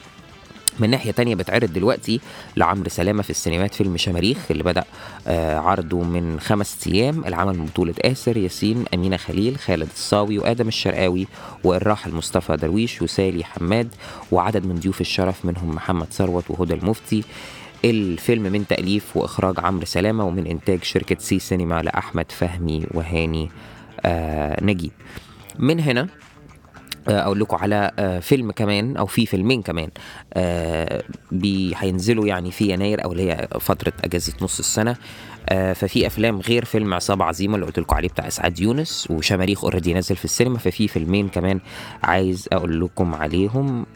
من 0.81 0.91
ناحية 0.91 1.11
تانية 1.11 1.35
بتعرض 1.35 1.73
دلوقتي 1.73 2.21
لعمرو 2.57 2.89
سلامة 2.89 3.23
في 3.23 3.31
السينمات 3.31 3.75
فيلم 3.75 3.97
شماريخ 3.97 4.39
اللي 4.51 4.63
بدأ 4.63 4.85
آه 5.27 5.59
عرضه 5.59 6.03
من 6.03 6.41
خمس 6.41 6.79
أيام 6.87 7.25
العمل 7.25 7.59
من 7.59 7.65
بطولة 7.67 7.95
آسر 8.01 8.37
ياسين 8.37 8.85
أمينة 8.95 9.17
خليل 9.17 9.59
خالد 9.59 9.89
الصاوي 9.95 10.39
وآدم 10.39 10.69
الشرقاوي 10.69 11.27
والراحل 11.65 12.13
مصطفى 12.15 12.57
درويش 12.57 13.03
وسالي 13.03 13.45
حماد 13.45 13.89
وعدد 14.33 14.67
من 14.67 14.75
ضيوف 14.75 15.01
الشرف 15.01 15.45
منهم 15.45 15.71
محمد 15.75 16.07
ثروت 16.13 16.45
وهدى 16.51 16.75
المفتي. 16.75 17.25
الفيلم 17.85 18.43
من 18.43 18.67
تأليف 18.67 19.17
وإخراج 19.17 19.55
عمرو 19.59 19.85
سلامة 19.87 20.25
ومن 20.27 20.47
إنتاج 20.47 20.85
شركة 20.85 21.17
سي 21.19 21.39
سينما 21.39 21.83
لأحمد 21.83 22.33
فهمي 22.33 22.87
وهاني 22.91 23.51
آه 24.05 24.65
نجيب. 24.65 24.91
من 25.59 25.81
هنا 25.81 26.09
أقول 27.09 27.41
لكم 27.41 27.57
على 27.57 27.91
فيلم 28.23 28.51
كمان 28.51 28.97
أو 28.97 29.07
في 29.07 29.27
فيلمين 29.27 29.63
كمان 29.63 29.89
هينزلوا 31.77 32.27
يعني 32.27 32.51
في 32.51 32.71
يناير 32.73 33.05
أو 33.05 33.13
اللي 33.13 33.33
هي 33.33 33.49
فترة 33.61 33.93
أجازة 34.05 34.33
نص 34.43 34.59
السنة. 34.59 34.97
ففي 35.75 36.07
أفلام 36.07 36.41
غير 36.41 36.65
فيلم 36.65 36.95
عصابه 36.95 37.25
عظيمه 37.25 37.55
اللي 37.55 37.67
قلت 37.67 37.79
لكم 37.79 37.97
عليه 37.97 38.09
بتاع 38.09 38.27
إسعاد 38.27 38.61
يونس 38.61 39.09
وشماريخ 39.11 39.65
already 39.65 39.95
نازل 39.95 40.17
في 40.17 40.25
السينما. 40.25 40.59
ففي 40.59 40.89
فيلمين 40.89 41.29
كمان 41.29 41.61
عايز 42.03 42.49
أقول 42.53 42.81
لكم 42.81 43.15
عليهم. 43.15 43.87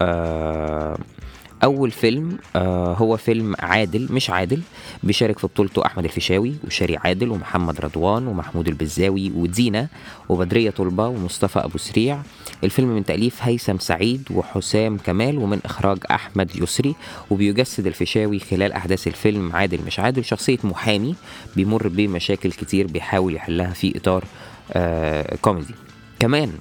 أول 1.65 1.91
فيلم 1.91 2.39
آه 2.57 2.93
هو 2.95 3.17
فيلم 3.17 3.55
عادل 3.59 4.09
مش 4.13 4.31
عادل 4.31 4.63
بيشارك 5.03 5.39
في 5.39 5.47
بطولته 5.47 5.87
أحمد 5.87 6.05
الفيشاوي 6.05 6.55
وشاري 6.67 6.97
عادل 6.97 7.29
ومحمد 7.31 7.81
رضوان 7.81 8.27
ومحمود 8.27 8.69
البزاوي 8.69 9.33
ودينا 9.37 9.89
وبدرية 10.29 10.71
طلبة 10.71 11.07
ومصطفى 11.09 11.59
أبو 11.59 11.79
سريع. 11.79 12.23
الفيلم 12.65 12.89
من 12.89 13.05
تأليف 13.05 13.43
هيثم 13.43 13.79
سعيد 13.79 14.29
وحسام 14.31 14.97
كمال 14.97 15.39
ومن 15.39 15.59
إخراج 15.65 15.99
أحمد 16.11 16.57
يسري 16.57 16.95
وبيجسد 17.31 17.87
الفيشاوي 17.87 18.39
خلال 18.39 18.73
أحداث 18.73 19.07
الفيلم 19.07 19.53
عادل 19.57 19.79
مش 19.87 20.01
عادل. 20.01 20.25
شخصية 20.25 20.59
محامي 20.65 21.15
بيمر 21.57 21.89
بمشاكل 21.89 22.53
كتير 22.53 22.87
بيحاول 22.87 23.35
يحلها 23.35 23.71
في 23.73 23.97
إطار 23.97 24.25
آه 24.73 25.37
كوميدي. 25.43 25.75
كمان 26.21 26.53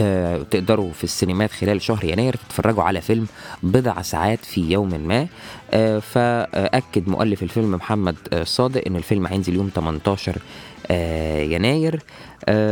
آه 0.00 0.42
تقدروا 0.50 0.92
في 0.92 1.04
السينمات 1.04 1.50
خلال 1.52 1.82
شهر 1.82 2.04
يناير 2.04 2.36
تتفرجوا 2.36 2.82
على 2.82 3.00
فيلم 3.00 3.26
بضع 3.62 4.02
ساعات 4.02 4.44
في 4.44 4.60
يوم 4.72 5.08
ما. 5.08 5.26
آه 5.70 5.98
فأكد 5.98 7.08
مؤلف 7.08 7.42
الفيلم 7.42 7.70
محمد 7.72 8.16
آه 8.32 8.44
صادق 8.44 8.82
إن 8.86 8.96
الفيلم 8.96 9.26
هينزل 9.26 9.54
يوم 9.54 9.70
18 9.74 10.38
آه 10.90 11.42
يناير. 11.42 12.02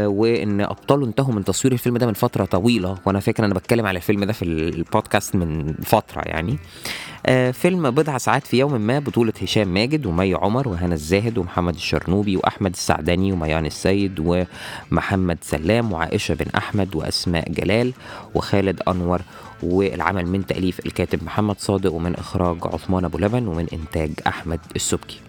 وإن 0.07 0.61
أبطاله 0.61 1.07
انتهوا 1.07 1.35
من 1.35 1.45
تصوير 1.45 1.73
الفيلم 1.73 1.97
ده 1.99 2.07
من 2.07 2.13
فترة 2.13 2.45
طويلة. 2.45 2.99
وأنا 3.05 3.21
فاكر 3.21 3.45
أنا 3.45 3.55
بتكلم 3.55 3.87
على 3.87 3.97
الفيلم 3.97 4.25
ده 4.25 4.33
في 4.33 4.45
البودكاست 4.45 5.37
من 5.37 5.75
فترة 5.85 6.23
يعني. 6.27 6.59
فيلم 7.53 7.91
بضع 7.91 8.19
ساعات 8.19 8.47
في 8.47 8.59
يوم 8.59 8.81
ما 8.81 8.99
بطولة 8.99 9.33
هشام 9.43 9.69
ماجد 9.75 10.07
ومي 10.07 10.35
عمر 10.35 10.69
وهنا 10.69 10.95
الزاهد 10.95 11.39
ومحمد 11.39 11.75
الشرنوبي 11.75 12.37
وأحمد 12.37 12.73
السعداني 12.73 13.33
وميان 13.33 13.67
السيد 13.67 14.47
ومحمد 14.93 15.39
سلام 15.43 15.93
وعائشة 15.93 16.35
بن 16.35 16.47
أحمد 16.57 16.95
وأسماء 16.95 17.53
جلال 17.53 17.93
وخالد 18.35 18.83
أنور 18.89 19.21
والعمل 19.63 20.27
من 20.27 20.47
تأليف 20.47 20.87
الكاتب 20.87 21.25
محمد 21.25 21.59
صادق 21.59 21.93
ومن 21.93 22.15
إخراج 22.15 22.57
عثمان 22.65 23.05
أبو 23.05 23.19
لبن 23.19 23.47
ومن 23.47 23.67
إنتاج 23.73 24.11
أحمد 24.27 24.61
السبكي. 24.77 25.21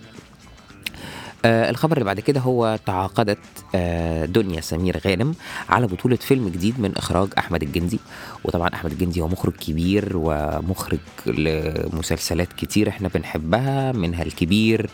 آه 1.46 1.70
الخبر 1.70 1.94
اللي 1.94 2.06
بعد 2.06 2.20
كده 2.20 2.40
هو 2.40 2.80
تعاقدت 2.86 3.38
آه 3.76 4.26
دنيا 4.26 4.62
سمير 4.62 5.02
غانم 5.08 5.36
على 5.70 5.88
بطولة 5.88 6.16
فيلم 6.16 6.50
جديد 6.50 6.80
من 6.80 6.98
إخراج 6.98 7.30
أحمد 7.38 7.64
الجندي 7.64 8.00
وطبعا 8.44 8.70
أحمد 8.74 8.92
الجندي 8.92 9.22
هو 9.22 9.28
مخرج 9.28 9.54
كبير 9.54 10.12
ومخرج 10.16 11.00
لمسلسلات 11.26 12.54
كتير 12.54 12.90
إحنا 12.90 13.08
بنحبها 13.16 13.92
منها 13.92 14.24
الكبير 14.24 14.90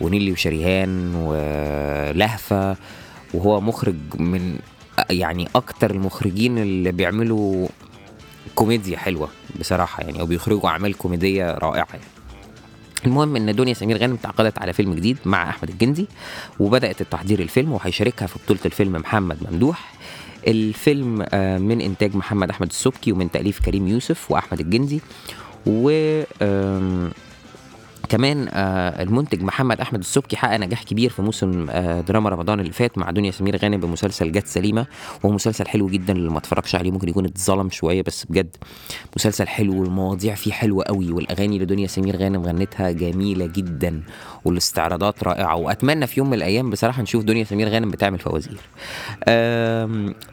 ونيلي 0.00 0.32
وشريهان 0.32 1.14
ولهفة 1.14 2.76
وهو 3.34 3.60
مخرج 3.60 3.96
من 4.18 4.58
يعني 5.10 5.48
أكتر 5.56 5.90
المخرجين 5.90 6.58
اللي 6.58 6.92
بيعملوا 6.92 7.68
كوميديا 8.54 8.98
حلوة 8.98 9.28
بصراحة 9.60 10.02
يعني 10.02 10.20
أو 10.20 10.26
بيخرجوا 10.26 10.68
أعمال 10.68 10.94
كوميدية 10.98 11.50
رائعة 11.52 11.86
يعني. 11.90 12.04
المهم 13.06 13.36
إن 13.36 13.54
دنيا 13.54 13.74
سمير 13.74 13.98
غانم 13.98 14.16
تعاقدت 14.16 14.58
على 14.58 14.72
فيلم 14.72 14.94
جديد 14.94 15.18
مع 15.24 15.50
أحمد 15.50 15.68
الجندي 15.70 16.06
وبدأت 16.60 17.00
التحضير 17.00 17.40
الفيلم 17.40 17.72
وهيشاركها 17.72 18.26
في 18.26 18.38
بطولة 18.44 18.60
الفيلم 18.66 18.92
محمد 18.92 19.38
ممدوح. 19.50 19.94
الفيلم 20.46 21.18
من 21.68 21.80
إنتاج 21.80 22.16
محمد 22.16 22.50
أحمد 22.50 22.68
السبكي 22.68 23.12
ومن 23.12 23.30
تأليف 23.30 23.60
كريم 23.64 23.88
يوسف 23.88 24.30
وأحمد 24.30 24.60
الجندي. 24.60 25.00
و 25.66 25.90
كمان 28.08 28.48
آه 28.50 29.02
المنتج 29.02 29.42
محمد 29.42 29.80
أحمد 29.80 30.00
السبكي 30.00 30.36
حقق 30.36 30.56
نجاح 30.56 30.82
كبير 30.82 31.10
في 31.10 31.22
موسم 31.22 31.66
آه 31.70 32.00
دراما 32.00 32.30
رمضان 32.30 32.60
اللي 32.60 32.72
فات 32.72 32.98
مع 32.98 33.10
دنيا 33.10 33.30
سمير 33.30 33.56
غانم 33.56 33.80
بمسلسل 33.80 34.32
جت 34.32 34.46
سليمة. 34.46 34.86
وهو 35.22 35.32
مسلسل 35.32 35.68
حلو 35.68 35.86
جدا 35.86 36.12
اللي 36.12 36.30
ما 36.30 36.38
اتفرجش 36.38 36.74
عليه 36.74 36.90
ممكن 36.90 37.08
يكون 37.08 37.24
اتظلم 37.24 37.70
شوية 37.70 38.02
بس 38.02 38.24
بجد 38.24 38.56
مسلسل 39.16 39.48
حلو 39.48 39.80
والمواضيع 39.80 40.34
فيه 40.34 40.52
حلوة 40.52 40.84
قوي 40.84 41.12
والأغاني 41.12 41.54
اللي 41.54 41.66
دنيا 41.66 41.86
سمير 41.86 42.16
غانم 42.16 42.42
غنتها 42.42 42.90
جميلة 42.90 43.46
جدا 43.46 44.02
والاستعراضات 44.44 45.24
رائعة. 45.24 45.56
وأتمنى 45.56 46.06
في 46.06 46.20
يوم 46.20 46.26
من 46.28 46.34
الأيام 46.34 46.70
بصراحة 46.70 47.02
نشوف 47.02 47.24
دنيا 47.24 47.44
سمير 47.44 47.68
غانم 47.68 47.90
بتعمل 47.90 48.18
فوازير. 48.18 48.58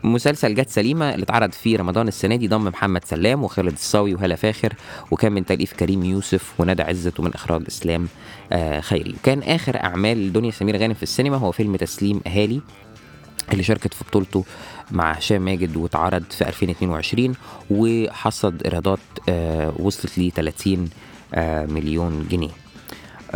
مسلسل 0.03 0.55
جت 0.55 0.70
سليمة 0.70 1.13
اللي 1.13 1.24
اتعرض 1.24 1.51
في 1.51 1.75
رمضان 1.75 2.08
السنة 2.08 2.36
دي 2.36 2.48
ضم 2.48 2.63
محمد 2.65 3.05
سلام 3.05 3.44
وخالد 3.44 3.72
الصاوي 3.72 4.13
وهلا 4.13 4.36
فاخر 4.36 4.74
وكان 5.12 5.32
من 5.32 5.46
تأليف 5.46 5.74
كريم 5.74 6.03
يوسف 6.05 6.53
وندى 6.60 6.84
عزت 6.84 7.20
ومن 7.20 7.34
إخراج 7.34 7.64
اسلام 7.67 8.07
آه 8.51 8.79
خيري. 8.79 9.15
وكان 9.19 9.43
آخر 9.43 9.84
أعمال 9.84 10.34
دنيا 10.34 10.51
سمير 10.51 10.77
غانم 10.77 10.93
في 10.93 11.03
السينما 11.03 11.38
هو 11.38 11.51
فيلم 11.51 11.75
تسليم 11.75 12.22
أهالي 12.27 12.62
اللي 13.51 13.63
شاركت 13.63 13.93
في 13.93 14.03
بطولته 14.10 14.45
مع 14.91 15.12
هشام 15.12 15.41
ماجد 15.45 15.77
واتعرض 15.77 16.24
في 16.29 16.48
2022 16.48 17.36
وحصد 17.69 18.63
إيرادات 18.63 19.00
آه 19.29 19.74
وصلت 19.79 20.19
ل 20.19 20.31
30 20.31 20.89
آه 21.34 21.65
مليون 21.65 22.27
جنيه. 22.31 22.50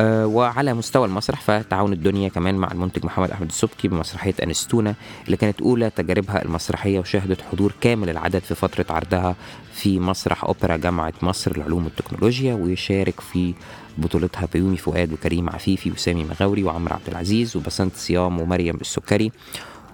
وعلى 0.05 0.73
مستوى 0.73 1.07
المسرح 1.07 1.41
فتعاون 1.41 1.93
الدنيا 1.93 2.29
كمان 2.29 2.55
مع 2.55 2.71
المنتج 2.71 3.05
محمد 3.05 3.31
أحمد 3.31 3.47
السبكي 3.47 3.87
بمسرحية 3.87 4.33
أنستونا 4.43 4.95
اللي 5.25 5.37
كانت 5.37 5.61
أولى 5.61 5.89
تجاربها 5.89 6.45
المسرحية 6.45 6.99
وشهدت 6.99 7.41
حضور 7.41 7.73
كامل 7.81 8.09
العدد 8.09 8.39
في 8.39 8.55
فترة 8.55 8.85
عرضها 8.89 9.35
في 9.73 9.99
مسرح 9.99 10.43
أوبرا 10.43 10.77
جامعة 10.77 11.13
مصر 11.21 11.57
للعلوم 11.57 11.83
والتكنولوجيا 11.83 12.53
ويشارك 12.53 13.19
في 13.19 13.53
بطولتها 13.97 14.47
بيومي 14.53 14.77
فؤاد 14.77 15.13
وكريم 15.13 15.49
عفيفي 15.49 15.91
وسامي 15.91 16.23
مغاوري 16.23 16.63
وعمرو 16.63 16.93
عبد 16.95 17.07
العزيز 17.07 17.57
وبسنت 17.57 17.95
صيام 17.95 18.41
ومريم 18.41 18.75
السكري. 18.75 19.31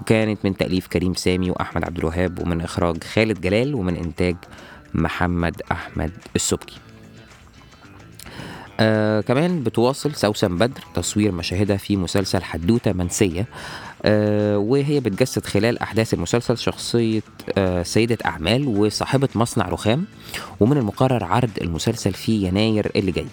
وكانت 0.01 0.39
من 0.43 0.57
تأليف 0.57 0.87
كريم 0.87 1.13
سامي 1.13 1.51
وأحمد 1.51 1.83
عبد 1.83 1.97
الوهاب 1.97 2.39
ومن 2.39 2.61
إخراج 2.61 3.03
خالد 3.03 3.41
جلال 3.41 3.75
ومن 3.75 3.95
إنتاج 3.95 4.35
محمد 4.93 5.61
أحمد 5.71 6.11
السبكي. 6.35 6.84
آه 8.79 9.21
كمان 9.21 9.63
بتواصل 9.63 10.15
سوسن 10.15 10.57
بدر 10.57 10.81
تصوير 10.95 11.31
مشاهدها 11.31 11.77
في 11.77 11.97
مسلسل 11.97 12.43
حدوتة 12.43 12.93
منسية 12.93 13.45
آه، 14.05 14.57
وهي 14.57 14.99
بتجسد 14.99 15.45
خلال 15.45 15.79
أحداث 15.79 16.13
المسلسل 16.13 16.57
شخصية 16.57 17.21
آه، 17.57 17.83
سيدة 17.83 18.17
أعمال 18.25 18.67
وصاحبة 18.67 19.29
مصنع 19.35 19.69
رخام. 19.69 20.05
ومن 20.59 20.77
المقرر 20.77 21.23
عرض 21.23 21.49
المسلسل 21.61 22.13
في 22.13 22.31
يناير 22.47 22.91
اللي 22.95 23.11
جاي. 23.11 23.25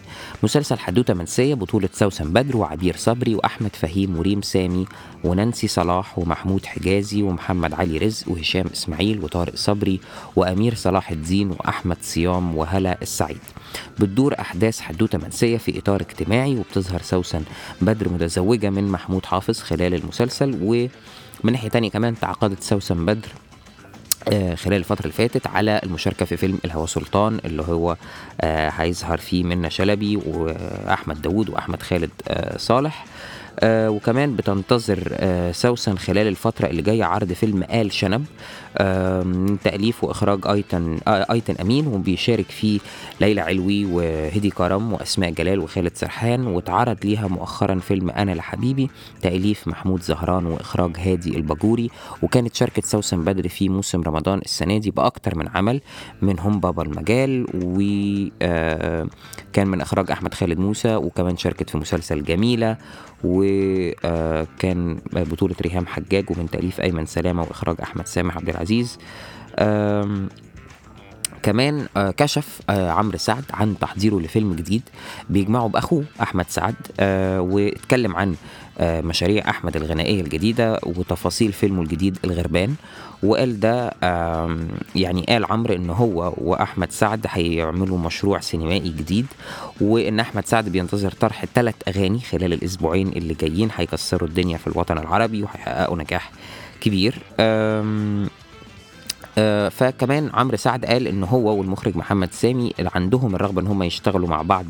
مسلسل 0.43 0.79
حدوتة 0.79 1.15
منسية 1.15 1.55
بطولة 1.55 1.89
سوسن 1.93 2.33
بدر 2.33 2.57
وعبير 2.57 2.97
صبري 2.97 3.35
وأحمد 3.35 3.77
فهيم 3.77 4.19
وريم 4.19 4.43
سامي 4.43 4.87
ونانسي 5.25 5.69
صلاح 5.69 6.19
ومحمود 6.19 6.67
حجازي 6.67 7.23
ومحمد 7.23 7.75
علي 7.75 7.99
رزق 7.99 8.29
وهشام 8.29 8.67
إسماعيل 8.73 9.25
وطارق 9.25 9.57
صبري 9.57 10.01
وأمير 10.37 10.75
صلاح 10.75 11.11
الدين 11.11 11.51
وأحمد 11.51 11.97
صيام 12.03 12.57
وهلا 12.57 12.99
السعيد. 13.03 13.39
بتدور 14.01 14.35
أحداث 14.41 14.81
حدوتة 14.81 15.19
منسية 15.19 15.57
في 15.57 15.79
إطار 15.79 16.01
اجتماعي 16.01 16.57
وبتظهر 16.57 17.03
سوسن 17.03 17.43
بدر 17.81 18.09
متزوجة 18.09 18.71
من 18.71 18.89
محمود 18.89 19.27
حافظ 19.27 19.61
خلال 19.61 19.95
المسلسل 19.95 20.59
ومن 20.63 21.53
ناحية 21.53 21.69
تانية 21.69 21.91
كمان 21.91 22.19
تعاقدت 22.19 22.63
سوسن 22.63 23.07
بدر 23.07 23.29
خلال 24.31 24.77
الفترة 24.77 25.03
اللي 25.03 25.13
فاتت 25.13 25.47
على 25.47 25.81
المشاركة 25.85 26.27
في 26.27 26.37
فيلم 26.37 26.59
الهوى 26.65 26.87
سلطان 26.87 27.41
اللي 27.45 27.63
هو 27.63 27.97
آه، 28.41 28.69
هيظهر 28.69 29.19
فيه 29.19 29.45
منة 29.45 29.69
شلبي 29.69 30.17
وأحمد 30.17 31.23
داوود 31.23 31.49
وأحمد 31.51 31.83
خالد 31.83 32.11
آه، 32.29 32.59
صالح. 32.59 33.05
آه 33.61 33.91
وكمان 33.91 34.37
بتنتظر 34.37 35.09
آه 35.13 35.53
سوسن 35.53 35.99
خلال 35.99 36.29
الفترة 36.29 36.67
اللي 36.67 36.83
جاية 36.83 37.05
عرض 37.05 37.33
فيلم 37.33 37.63
آل 37.63 37.93
شنب. 37.93 38.27
من 39.25 39.59
تأليف 39.65 40.05
وإخراج 40.05 40.47
أيتن 40.47 40.99
آه 41.09 41.27
أيتن 41.33 41.55
أمين 41.61 41.87
وبيشارك 41.87 42.51
فيه 42.51 42.81
ليلى 43.21 43.41
علوي 43.41 43.85
وهدي 43.85 44.51
كرم 44.51 44.93
وأسماء 44.93 45.31
جلال 45.31 45.59
وخالد 45.61 45.97
سرحان 45.97 46.47
واتعرض 46.47 46.97
ليها 47.05 47.29
مؤخرا 47.29 47.75
فيلم 47.79 48.11
أنا 48.11 48.31
لحبيبي 48.35 48.91
تأليف 49.23 49.69
محمود 49.69 50.03
زهران 50.03 50.47
وإخراج 50.47 50.97
هادي 50.99 51.37
الباجوري 51.37 51.91
وكانت 52.23 52.55
شاركت 52.55 52.85
سوسن 52.87 53.25
بدر 53.25 53.49
في 53.49 53.69
موسم 53.69 54.03
رمضان 54.03 54.39
السنة 54.39 54.79
دي 54.79 54.91
بأكتر 54.91 55.39
من 55.39 55.49
عمل 55.49 55.81
منهم 56.23 56.61
بابا 56.61 56.83
المجال 56.83 57.47
وكان 58.43 59.67
من 59.69 59.81
إخراج 59.81 60.11
أحمد 60.11 60.35
خالد 60.35 60.59
موسى 60.59 60.95
وكمان 60.97 61.37
شاركت 61.37 61.71
في 61.71 61.79
مسلسل 61.79 62.23
جميلة 62.25 62.77
وكان 63.25 64.99
بطولة 65.13 65.55
ريهام 65.63 65.87
حجاج 65.87 66.31
ومن 66.31 66.51
تأليف 66.51 66.81
أيمن 66.81 67.07
سلامة 67.07 67.43
وإخراج 67.43 67.77
أحمد 67.83 68.07
سامح 68.07 68.37
عبد 68.37 68.49
العزيز 68.63 68.99
كمان 71.43 71.87
آه، 71.97 72.11
كشف 72.11 72.61
آه، 72.71 72.91
عمرو 72.91 73.19
سعد 73.19 73.45
عن 73.51 73.79
تحضيره 73.79 74.21
لفيلم 74.21 74.55
جديد 74.55 74.83
بيجمعه 75.31 75.69
بأخوه 75.69 76.05
أحمد 76.23 76.47
سعد 76.49 76.75
آه، 77.01 77.41
واتكلم 77.41 78.17
عن 78.17 78.35
مشاريع 78.81 79.51
أحمد 79.51 79.77
الغنائية 79.77 80.21
الجديدة 80.21 80.81
وتفاصيل 80.83 81.53
فيلمه 81.53 81.83
الجديد 81.83 82.19
الغربان 82.25 82.75
وقال 83.23 83.61
ده 83.61 83.91
يعني 84.95 85.25
قال 85.29 85.45
عمرو 85.45 85.75
إن 85.75 85.91
هو 85.91 86.35
وأحمد 86.37 86.93
سعد 86.93 87.27
هيعملوا 87.29 87.99
مشروع 87.99 88.41
سينمائي 88.41 88.89
جديد 88.89 89.27
وإن 89.81 90.21
أحمد 90.21 90.47
سعد 90.47 90.69
بينتظر 90.69 91.13
طرح 91.13 91.45
ثلاث 91.55 91.75
أغاني 91.89 92.21
خلال 92.21 92.53
الأسبوعين 92.53 93.09
اللي 93.09 93.35
جايين 93.35 93.69
هيكسروا 93.77 94.29
الدنيا 94.29 94.57
في 94.59 94.67
الوطن 94.67 94.99
العربي 94.99 95.43
وهيحققوا 95.43 95.97
نجاح 95.97 96.31
كبير. 96.81 97.19
آه، 99.39 99.69
فكمان 99.69 100.31
عمرو 100.35 100.57
سعد 100.57 100.85
قال 100.85 101.07
إن 101.07 101.25
هو 101.25 101.59
والمخرج 101.59 101.97
محمد 101.97 102.33
سامي 102.33 102.73
اللي 102.79 102.91
عندهم 102.95 103.35
الرغبة 103.35 103.61
إن 103.61 103.67
هم 103.67 103.83
يشتغلوا 103.83 104.29
مع 104.29 104.43
بعض 104.43 104.67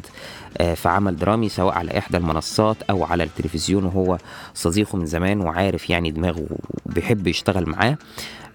آه، 0.59 0.75
في 0.75 0.89
عمل 0.89 1.17
درامي 1.17 1.49
سواء 1.49 1.75
على 1.75 1.99
إحدى 1.99 2.17
المنصات 2.17 2.77
أو 2.91 3.05
على 3.05 3.25
التلفزيون 3.25 3.85
وهو 3.85 4.19
صديقه 4.55 4.99
من 4.99 5.07
زمان 5.07 5.41
وعارف 5.41 5.91
يعني 5.91 6.11
دماغه 6.11 6.47
وبيحب 6.87 7.27
يشتغل 7.27 7.69
معاه. 7.69 7.99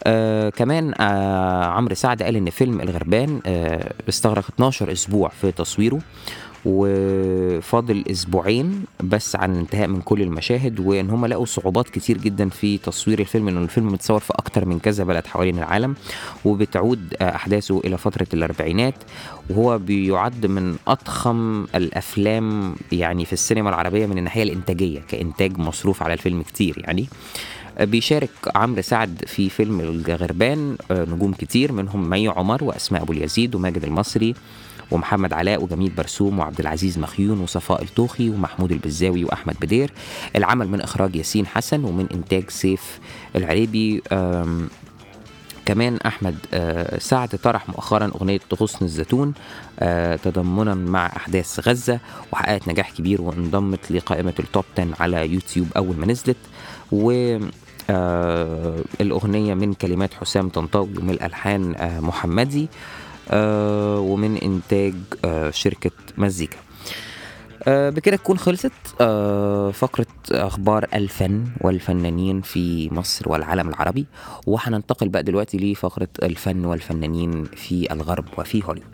آه 0.03 0.49
كمان 0.49 0.93
آه 0.99 1.65
عمرو 1.65 1.95
سعد 1.95 2.23
قال 2.23 2.35
إن 2.35 2.49
فيلم 2.49 2.81
الغربان 2.81 3.41
آه 3.45 3.93
استغرق 4.09 4.45
12 4.55 4.91
أسبوع 4.91 5.29
في 5.41 5.51
تصويره. 5.51 6.00
وفاضل 6.68 8.03
أسبوعين 8.12 8.84
بس 9.03 9.36
عن 9.36 9.53
الانتهاء 9.53 9.88
من 9.88 10.01
كل 10.01 10.22
المشاهد 10.22 10.80
وإن 10.80 11.10
هم 11.10 11.25
لقوا 11.25 11.46
صعوبات 11.46 11.90
كتير 11.90 12.18
جدا 12.18 12.50
في 12.50 12.77
تصوير 12.77 13.20
الفيلم 13.20 13.50
لأن 13.50 13.64
الفيلم 13.64 13.88
متصور 13.88 14.20
في 14.20 14.34
أكتر 14.34 14.66
من 14.66 14.80
كذا 14.80 15.03
بلد 15.03 15.27
حوالين 15.27 15.58
العالم 15.58 15.96
وبتعود 16.46 17.14
آه، 17.22 17.36
أحداثه 17.36 17.82
إلى 17.86 17.98
فترة 17.98 18.27
الأربعينات 18.34 18.96
وهو 19.50 19.77
بيعد 19.77 20.46
من 20.46 20.75
أضخم 20.88 21.64
الأفلام 21.75 22.75
يعني 22.92 23.25
في 23.25 23.34
السينما 23.34 23.70
العربية 23.70 24.06
من 24.06 24.18
الناحية 24.18 24.44
الإنتاجية 24.44 25.00
كإنتاج 25.00 25.58
مصروف 25.58 26.03
على 26.03 26.14
الفيلم 26.14 26.42
كتير 26.42 26.75
يعني. 26.77 27.08
بيشارك 27.82 28.30
عمرو 28.56 28.82
سعد 28.82 29.24
في 29.27 29.50
فيلم 29.50 29.80
الغربان 29.80 30.77
آه، 30.92 31.06
نجوم 31.10 31.34
كتير 31.34 31.72
منهم 31.72 32.10
مي 32.10 32.27
عمر 32.27 32.64
وأسماء 32.64 33.01
أبو 33.01 33.14
اليزيد 33.14 33.56
وماجد 33.56 33.84
المصري. 33.84 34.34
ومحمد 34.91 35.33
علاء 35.33 35.63
وجميل 35.63 35.89
برسوم 35.89 36.39
وعبد 36.39 36.59
العزيز 36.59 37.00
مخيون 37.00 37.39
وصفاء 37.39 37.83
الطوخي 37.83 38.29
ومحمود 38.29 38.71
البزاوي 38.71 39.23
وأحمد 39.23 39.55
بدير. 39.61 39.91
العمل 40.35 40.67
من 40.67 40.81
إخراج 40.81 41.15
ياسين 41.15 41.47
حسن 41.47 41.83
ومن 41.83 42.07
إنتاج 42.13 42.50
سيف 42.50 43.00
العريبي. 43.35 44.01
كمان 45.65 45.97
أحمد 46.05 46.35
آه، 46.53 47.00
سعد 47.00 47.29
طرح 47.29 47.69
مؤخرا 47.69 48.05
أغنية 48.05 48.39
غصن 48.61 48.85
الزيتون 48.85 49.33
آه، 49.79 50.15
تضمنا 50.15 50.75
مع 50.75 51.05
أحداث 51.05 51.67
غزة 51.67 52.00
وحققت 52.33 52.67
نجاح 52.67 52.91
كبير 52.91 53.21
وانضمت 53.21 53.91
لقائمة 53.91 54.33
التوب 54.39 54.65
10 54.77 54.87
على 55.00 55.33
يوتيوب 55.33 55.67
أول 55.77 55.95
ما 55.95 56.05
نزلت. 56.05 56.37
و 56.91 57.37
آه 57.89 58.79
الأغنية 59.01 59.53
من 59.53 59.73
كلمات 59.73 60.13
حسام 60.13 60.50
طنطاوي 60.50 60.97
ومن 60.97 61.09
الألحان 61.09 61.75
محمدي. 62.01 62.67
ومن 64.00 64.37
إنتاج 64.37 64.94
آه 65.25 65.50
شركة 65.50 65.92
مزيكا. 66.18 66.57
آه 67.68 67.90
بكده 67.90 68.16
تكون 68.16 68.37
خلصت 68.37 68.72
آه 69.01 69.72
فقرة 69.72 70.05
أخبار 70.31 70.87
الفن 70.94 71.46
والفنانين 71.61 72.42
في 72.42 72.94
مصر 72.94 73.31
والعالم 73.31 73.70
العربي. 73.70 74.05
وهننتقل 74.48 75.09
بقى 75.09 75.24
دلوقتي 75.24 75.57
لفقرة 75.57 76.07
الفن 76.24 76.66
والفنانين 76.66 77.44
في 77.46 77.94
الغرب 77.94 78.25
وفي 78.37 78.63
هوليوود. 78.66 78.90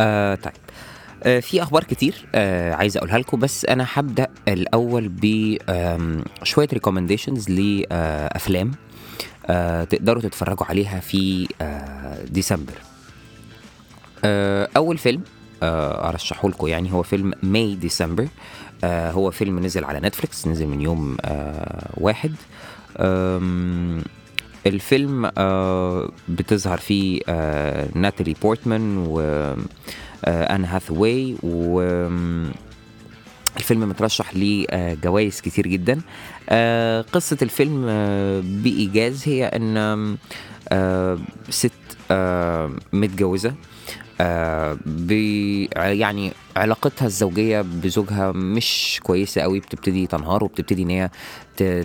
آه 0.00 0.34
طيب. 0.34 0.52
آه 1.22 1.40
في 1.40 1.62
أخبار 1.62 1.84
كتير 1.84 2.26
آه 2.34 2.74
عايز 2.74 2.96
أقولها 2.96 3.18
لكم. 3.18 3.38
بس 3.38 3.64
أنا 3.64 3.86
هبدأ 3.92 4.28
الأول 4.48 5.08
بشويه 5.08 6.68
recommendations 6.72 7.50
لأفلام. 7.50 8.70
آه 8.70 8.93
تقدروا 9.90 10.22
تتفرجوا 10.22 10.66
عليها 10.66 11.00
في 11.00 11.48
آه 11.62 12.24
ديسمبر. 12.24 12.72
آه 14.24 14.68
أول 14.76 14.98
فيلم 14.98 15.22
آه 15.62 16.08
أرشحه 16.08 16.48
لكم 16.48 16.66
يعني 16.66 16.92
هو 16.92 17.02
فيلم 17.02 17.32
May 17.42 17.74
December. 17.74 18.28
آه 18.84 19.10
هو 19.10 19.30
فيلم 19.30 19.58
نزل 19.58 19.84
على 19.84 20.00
نتفليكس 20.00 20.46
نزل 20.46 20.66
من 20.66 20.80
يوم 20.80 21.16
آه 21.20 21.90
واحد. 21.96 22.34
الفيلم 24.66 25.30
آه 25.38 26.10
بتظهر 26.28 26.78
فيه 26.78 27.20
آه 27.28 27.88
ناتالي 27.94 28.34
بورتمان 28.42 28.96
و 29.08 29.20
آه 30.24 30.54
ان 30.54 30.64
هاثواي 30.64 31.36
و 31.42 31.80
الفيلم 33.56 33.88
مترشح 33.88 34.30
لجوائز 34.34 35.40
كتير 35.40 35.66
جدا. 35.66 35.92
آه، 35.92 36.00
قصة 37.12 37.38
الفيلم 37.42 37.86
آه، 37.88 38.42
بإيجاز 38.44 39.28
هي 39.28 39.44
أن 39.46 39.76
آه، 40.72 41.18
ست 41.50 41.72
آه، 42.10 42.70
متجوزة 42.92 43.54
آه، 44.20 44.78
يعني 45.76 46.32
علاقتها 46.56 47.06
الزوجية 47.06 47.60
بزوجها 47.60 48.32
مش 48.32 49.00
كويسة 49.02 49.40
قوي 49.40 49.60
بتبتدي 49.60 50.06
تنهار 50.06 50.44
وبتبتدي 50.44 50.82
إن 50.82 50.90
هي 50.90 51.10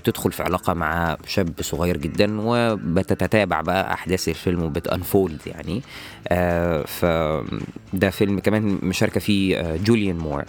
تدخل 0.03 0.31
في 0.31 0.43
علاقة 0.43 0.73
مع 0.73 1.17
شاب 1.27 1.49
صغير 1.61 1.97
جدا 1.97 2.41
وبتتتابع 2.41 3.61
بقى 3.61 3.93
أحداث 3.93 4.29
الفيلم 4.29 4.63
وبتأنفولد 4.63 5.41
يعني. 5.45 5.81
آه 6.27 6.81
فده 6.85 8.09
فيلم 8.09 8.39
كمان 8.39 8.79
مشاركة 8.83 9.19
فيه 9.19 9.57
آه، 9.59 9.77
جوليان 9.77 10.17
مور. 10.17 10.45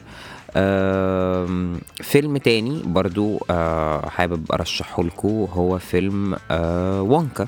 فيلم 2.02 2.36
تاني 2.36 2.82
برضو 2.86 3.40
آه، 3.50 4.08
حابب 4.08 4.52
أرشحه 4.52 5.02
لكم 5.02 5.28
هو 5.52 5.78
فيلم 5.78 6.36
آه، 6.50 7.02
وونكا 7.02 7.46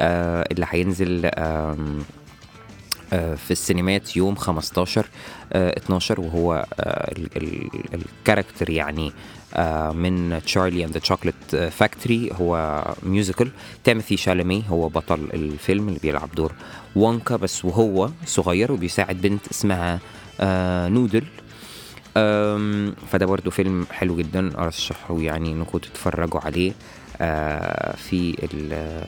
آه، 0.00 0.48
اللي 0.52 0.66
هينزل 0.70 1.30
آه، 1.34 1.76
في 3.12 3.50
السينمات 3.50 4.16
يوم 4.16 4.34
15 4.34 5.06
آه، 5.52 5.78
12 5.78 6.20
وهو 6.20 6.66
آه، 6.80 7.12
ال- 7.18 7.36
ال- 7.36 7.68
ال 7.94 8.02
character 8.02 8.70
يعني 8.70 9.12
آه، 9.54 9.92
من 9.92 10.40
Charlie 10.46 10.84
and 10.84 10.92
the 10.92 11.00
Chocolate 11.04 11.56
Factory 11.56 12.30
هو 12.40 12.82
musical 13.02 13.50
تيموثي 13.84 14.16
شالامي 14.16 14.64
هو 14.68 14.88
بطل 14.88 15.28
الفيلم 15.34 15.88
اللي 15.88 16.00
بيلعب 16.00 16.28
دور 16.36 16.52
وونكا 16.96 17.36
بس 17.36 17.64
وهو 17.64 18.10
صغير 18.26 18.72
وبيساعد 18.72 19.20
بنت 19.20 19.48
اسمها 19.50 19.98
آه، 20.40 20.88
نودل. 20.88 21.24
فده 23.10 23.26
برضو 23.26 23.50
فيلم 23.50 23.86
حلو 23.92 24.16
جدا 24.16 24.58
أرشحه 24.58 25.20
يعني 25.20 25.52
إنكم 25.52 25.78
تتفرجوا 25.78 26.40
عليه 26.40 26.72
آه، 27.22 27.96
في 27.96 28.36
ال- 28.54 29.04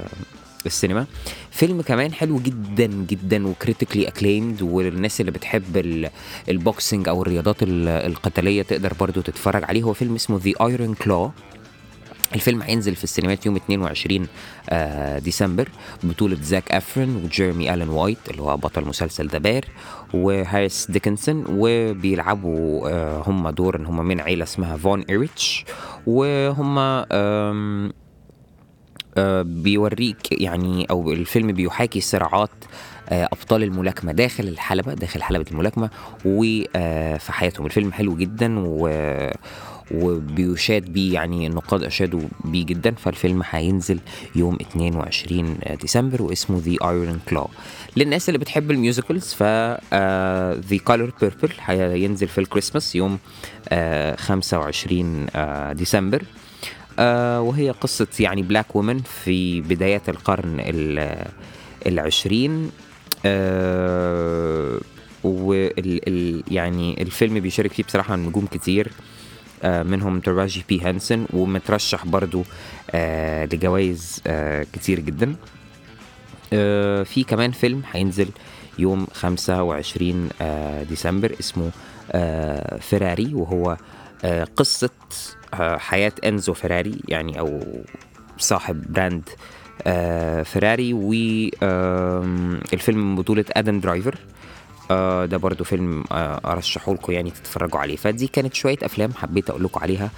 السينما. 0.66 1.06
فيلم 1.50 1.82
كمان 1.82 2.12
حلو 2.12 2.38
جدا 2.38 2.86
جدا 2.86 3.46
و 3.46 3.52
critically 3.52 4.08
acclaimed 4.08 4.62
والناس 4.62 5.20
اللي 5.20 5.30
بتحب 5.32 5.76
ال- 5.76 6.10
boxing 6.48 7.08
أو 7.08 7.22
الرياضات 7.22 7.62
ال- 7.62 7.88
القتالية 7.88 8.62
تقدر 8.62 8.94
برضو 9.00 9.20
تتفرج 9.20 9.64
عليه. 9.64 9.82
هو 9.82 9.92
فيلم 9.92 10.14
اسمه 10.14 10.40
The 10.44 10.52
Iron 10.66 10.94
Claw 10.94 11.30
الفيلم 12.34 12.62
هينزل 12.62 12.94
في 12.94 13.04
السينمات 13.04 13.46
يوم 13.46 13.56
22 13.56 14.26
آه، 14.70 15.18
ديسمبر 15.18 15.68
بطولة 16.02 16.36
زاك 16.42 16.72
إفرون 16.72 17.16
وجيرمي 17.24 17.74
ألين 17.74 17.88
وايت 17.88 18.18
اللي 18.30 18.42
هو 18.42 18.56
بطل 18.56 18.84
مسلسل 18.84 19.28
The 19.28 19.38
Bear 19.38 19.64
وهاريس 20.14 20.90
ديكنسون 20.90 21.44
وبيلعبوا 21.48 22.88
آه، 22.90 23.22
هم 23.26 23.50
دور 23.50 23.76
إن 23.76 23.86
هم 23.86 24.04
من 24.06 24.20
عيلة 24.20 24.42
اسمها 24.42 24.76
فون 24.76 25.02
إيريتش 25.10 25.64
وهم 26.06 26.78
آه، 26.78 27.92
بيوريك 29.42 30.40
يعني 30.40 30.86
أو 30.90 31.12
الفيلم 31.12 31.52
بيحاكي 31.52 32.00
صراعات 32.00 32.50
أبطال 33.08 33.62
الملاكمة 33.62 34.12
داخل 34.12 34.48
الحلبة 34.48 34.94
داخل 34.94 35.22
حلبة 35.22 35.44
الملاكمة 35.50 35.90
وفي 36.24 37.32
حياتهم. 37.32 37.66
الفيلم 37.66 37.92
حلو 37.92 38.16
جدا 38.16 38.54
و 38.58 38.88
وبيشاد 39.94 40.92
بيه 40.92 41.14
يعني 41.14 41.46
النقاد 41.46 41.82
اشادوا 41.82 42.20
بيه 42.44 42.64
جدا 42.66 42.90
فالفيلم 42.90 43.42
هينزل 43.50 43.98
يوم 44.34 44.58
22 44.60 45.58
ديسمبر 45.80 46.22
واسمه 46.22 46.58
The 46.64 46.72
Iron 46.90 47.20
Claw 47.28 47.48
للناس 47.96 48.28
اللي 48.28 48.38
بتحب 48.38 48.70
ال 48.70 48.77
musicals 48.77 49.34
ف 49.34 49.42
The 49.42 50.78
Color 50.84 51.12
Purple 51.20 51.50
هينزل 51.60 52.28
في 52.28 52.38
الكريسماس 52.38 52.96
يوم 52.96 53.18
آه، 53.68 54.16
25 54.16 55.26
آه، 55.34 55.72
ديسمبر. 55.72 56.22
آه 56.98 57.40
وهي 57.40 57.70
قصة 57.70 58.06
يعني 58.20 58.42
black 58.42 58.76
woman 58.76 58.98
في 58.98 59.60
بدايات 59.60 60.08
القرن 60.08 60.56
ال- 60.60 61.26
العشرين. 61.86 62.70
آه 63.24 64.80
وال 65.24 66.08
ال 66.08 66.42
يعني 66.54 67.02
الفيلم 67.02 67.40
بيشارك 67.40 67.72
فيه 67.72 67.82
بصراحة 67.84 68.16
نجوم 68.16 68.46
كتير. 68.46 68.86
آه 68.88 68.92
منهم 69.64 70.20
تراجي 70.20 70.64
بي 70.68 70.80
هينسون 70.80 71.26
ومترشح 71.32 72.06
برضو 72.06 72.44
آه 72.90 73.44
لجوائز 73.44 74.22
آه 74.26 74.66
كتير 74.72 75.00
جدا. 75.00 75.34
آه 76.52 77.02
في 77.02 77.24
كمان 77.24 77.50
فيلم 77.50 77.82
هينزل 77.92 78.28
يوم 78.78 79.06
25 79.14 80.28
آه 80.40 80.82
ديسمبر 80.82 81.36
اسمه 81.40 81.70
آه 82.12 82.78
فيراري 82.78 83.34
وهو 83.34 83.76
آه 84.24 84.44
قصة 84.56 84.90
آه 85.54 85.76
حياة 85.76 86.12
إنزو 86.24 86.54
فيراري 86.54 86.94
يعني 87.08 87.38
أو 87.38 87.60
صاحب 88.38 88.92
brand 88.92 89.28
آه 89.86 90.42
فيراري. 90.42 90.92
والفيلم 92.72 93.16
بطولة 93.16 93.44
آدم 93.52 93.80
درايفر. 93.80 94.18
آه 94.92 95.24
ده 95.26 95.36
برضو 95.36 95.64
فيلم 95.64 96.04
آه 96.12 96.40
ارشحه 96.52 96.92
لكم 96.94 97.12
يعني 97.12 97.30
تتفرجوا 97.30 97.80
عليه. 97.80 97.96
فدي 97.96 98.26
كانت 98.26 98.54
شوية 98.54 98.78
أفلام 98.82 99.12
حبيت 99.14 99.50
أقول 99.50 99.64
لكم 99.64 99.80
عليها 99.80 100.10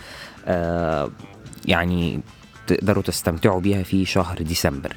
آه 0.46 1.10
يعني 1.66 2.20
تقدروا 2.66 3.02
تستمتعوا 3.02 3.60
بيها 3.60 3.82
في 3.82 4.04
شهر 4.04 4.38
ديسمبر. 4.42 4.92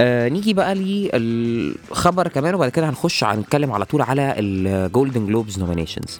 آه 0.00 0.28
نيجي 0.28 0.54
بقى 0.54 0.74
للخبر 0.74 2.28
كمان 2.28 2.54
وبعد 2.54 2.70
كده 2.70 2.88
هنخش 2.88 3.24
هنتكلم 3.24 3.72
على 3.72 3.84
طول 3.84 4.02
على 4.02 4.34
ال 4.38 4.51
Golden 4.51 5.26
Globes 5.26 5.58
nominations 5.58 6.18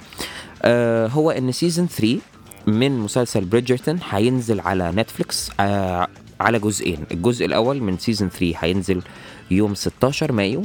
هو 1.12 1.31
إن 1.31 1.52
season 1.52 1.87
3 1.87 2.18
من 2.66 2.98
مسلسل 2.98 3.44
بريدجرتون 3.44 3.98
هينزل 4.11 4.61
على 4.61 4.92
نتفليكس 4.96 5.50
آه 5.61 6.09
على 6.40 6.59
جزئين. 6.59 6.98
الجزء 7.12 7.46
الأول 7.46 7.81
من 7.83 7.98
season 7.98 8.28
3 8.28 8.52
هينزل 8.59 9.02
يوم 9.50 9.74
16 9.74 10.33
مايو 10.33 10.62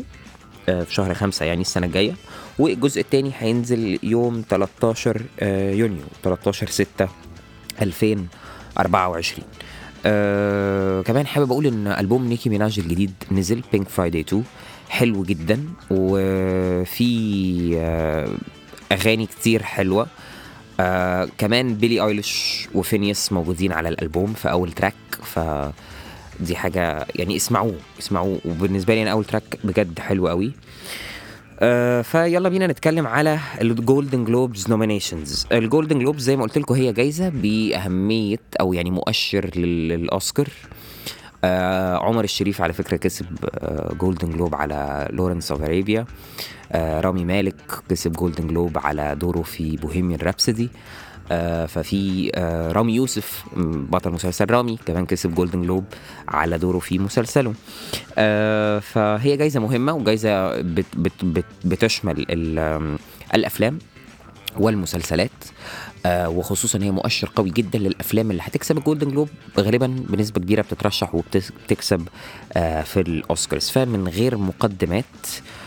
في 0.68 0.94
شهر 0.94 1.14
خمسة 1.14 1.46
يعني 1.46 1.62
السنة 1.62 1.88
الجاية. 1.88 2.14
والجزء 2.60 3.02
التاني 3.02 3.32
هينزل 3.40 4.00
يوم 4.04 4.44
13 4.50 5.22
آه، 5.40 5.72
يونيو 5.72 6.04
13 6.24 6.68
6 6.70 7.08
2024 7.82 9.44
آه 10.06 11.02
كمان 11.02 11.28
حابب 11.28 11.52
أقول 11.52 11.66
إن 11.68 11.88
ألبوم 11.88 12.28
نيكي 12.28 12.50
ميناج 12.50 12.80
الجديد 12.80 13.14
نزل 13.32 13.62
Pink 13.72 13.90
Friday 13.90 14.22
2 14.22 14.44
حلو 14.90 15.24
جدا. 15.24 15.64
وفي 15.92 17.72
آه 17.78 18.30
أغاني 18.92 19.26
كتير 19.26 19.64
حلوة. 19.64 20.08
آه 20.80 21.28
كمان 21.38 21.76
بيلي 21.76 22.06
أيليش 22.06 22.68
وفينيس 22.74 23.32
موجودين 23.32 23.72
على 23.72 23.90
الألبوم 23.90 24.34
في 24.34 24.52
أول 24.52 24.72
track. 24.72 24.94
ف 25.24 25.40
دي 26.39 26.56
حاجة 26.56 27.06
يعني 27.15 27.36
اسمعوه 27.36 27.76
اسمعوه. 28.00 28.39
وبالنسبة 28.45 28.93
لي 28.95 29.02
أنا 29.04 29.12
أول 29.12 29.26
track 29.26 29.58
بجد 29.63 30.00
حلو 30.00 30.28
قوي. 30.28 30.52
آه 31.60 32.02
فيلا 32.02 32.50
بينا 32.50 32.67
نتكلم 32.67 33.08
على 33.08 33.39
ال 33.62 33.71
Golden 33.71 34.26
Globes 34.26 34.70
nominations 34.70 35.48
ال 35.52 35.58
Golden 35.58 36.00
Globes 36.00 36.22
زي 36.23 36.36
ما 36.36 36.43
قلت 36.43 36.58
لكم 36.58 36.73
هي 36.76 36.93
جايزة 36.93 37.30
بأهمية 37.30 38.39
أو 38.60 38.73
يعني 38.73 38.91
مؤشر 38.91 39.50
لل- 39.56 39.89
للأوسكار. 39.89 40.47
آه 41.43 41.97
عمر 41.97 42.23
الشريف 42.23 42.62
على 42.62 42.73
فكرة 42.73 42.97
كسب 42.97 43.26
آه 43.56 43.93
Golden 43.94 44.30
Globe 44.32 44.56
على 44.56 45.08
Lawrence 45.12 45.52
of 45.52 45.62
Arabia 45.62 46.06
آه 46.71 47.02
رامي 47.02 47.26
مالك 47.26 47.56
كسب 47.89 48.12
Golden 48.12 48.48
Globe 48.48 48.78
على 48.78 49.15
دوره 49.15 49.41
في 49.41 49.76
Bohemian 49.78 50.20
Rhapsody 50.20 50.63
آه 50.65 50.69
ففي 51.68 52.32
آه 52.36 52.72
رامي 52.72 52.96
يوسف 52.96 53.44
بطل 53.90 54.12
مسلسل 54.12 54.46
رامي 54.52 54.78
كمان 54.86 55.06
كسب 55.06 55.36
Golden 55.36 55.62
Globe 55.62 55.86
على 56.28 56.58
دوره 56.58 56.80
في 56.80 57.00
مسلسله. 57.00 57.54
آه 58.18 58.80
فهي 58.80 59.38
جايزة 59.38 59.60
مهمة 59.60 59.94
وجايزة 59.94 60.62
بت 60.62 60.86
بت 60.98 61.26
بت 61.26 61.46
بتشمل 61.66 62.26
الأفلام 63.36 63.80
والمسلسلات 64.60 65.32
آه 66.06 66.30
وخصوصا 66.30 66.80
هي 66.82 66.92
مؤشر 66.92 67.30
قوي 67.36 67.50
جدا 67.50 67.80
للأفلام 67.80 68.32
اللي 68.32 68.42
هتكسب 68.46 68.78
ال 68.78 68.82
Golden 68.82 69.10
Globe 69.12 69.30
غالبا 69.60 69.88
بنسبة 70.10 70.42
كبيرة 70.42 70.62
بتترشح 70.62 71.16
وبتكسب 71.16 72.08
آه 72.54 72.82
في 72.82 73.00
الأوسكارز. 73.02 73.70
فمن 73.70 74.08
غير 74.08 74.38
مقدمات 74.38 75.04
آه 75.26 75.67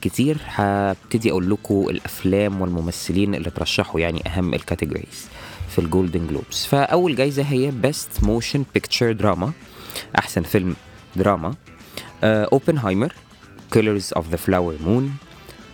كتير. 0.00 0.36
هبتدي 0.46 1.30
أقول 1.30 1.50
لكم 1.50 1.86
الأفلام 1.90 2.60
والممثلين 2.60 3.34
اللي 3.34 3.50
ترشحوا 3.50 4.00
يعني 4.00 4.22
أهم 4.26 4.54
ال 4.54 4.61
categories 4.61 5.28
في 5.68 5.78
ال 5.78 5.85
Golden 5.85 6.26
Globes 6.26 6.66
فأول 6.70 7.16
جايزة 7.16 7.42
هي 7.42 7.70
Best 7.70 8.10
Motion 8.22 8.64
Picture 8.74 9.12
Drama 9.12 9.52
أحسن 10.18 10.42
فيلم 10.42 10.76
دراما 11.16 11.54
Oppenheimer 12.24 13.12
Killers 13.72 14.12
of 14.16 14.28
the 14.28 14.36
Flower 14.36 14.74
Moon 14.84 15.16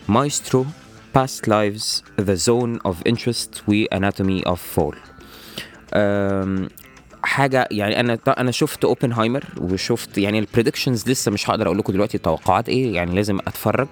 Maestro 0.09 0.67
Past 1.19 1.47
Lives 1.47 2.03
The 2.21 2.37
Zone 2.49 2.79
of 2.91 2.97
Interest 3.13 3.69
و 3.69 3.85
Anatomy 3.95 4.43
of 4.53 4.59
Fall. 4.77 4.97
حاجة 7.25 7.69
يعني 7.71 8.01
أنا 8.01 8.19
أنا 8.29 8.51
شفت 8.51 8.85
Oppenheimer 8.85 9.45
وشفت 9.61 10.19
يعني 10.19 10.39
ال 10.39 10.45
predictions 10.45 11.09
لسه 11.09 11.31
مش 11.31 11.51
هقدر 11.51 11.67
أقول 11.67 11.79
لكم 11.79 11.93
دلوقتي 11.93 12.17
التوقعات 12.17 12.69
إيه 12.69 12.95
يعني 12.95 13.15
لازم 13.15 13.39
أتفرج 13.39 13.89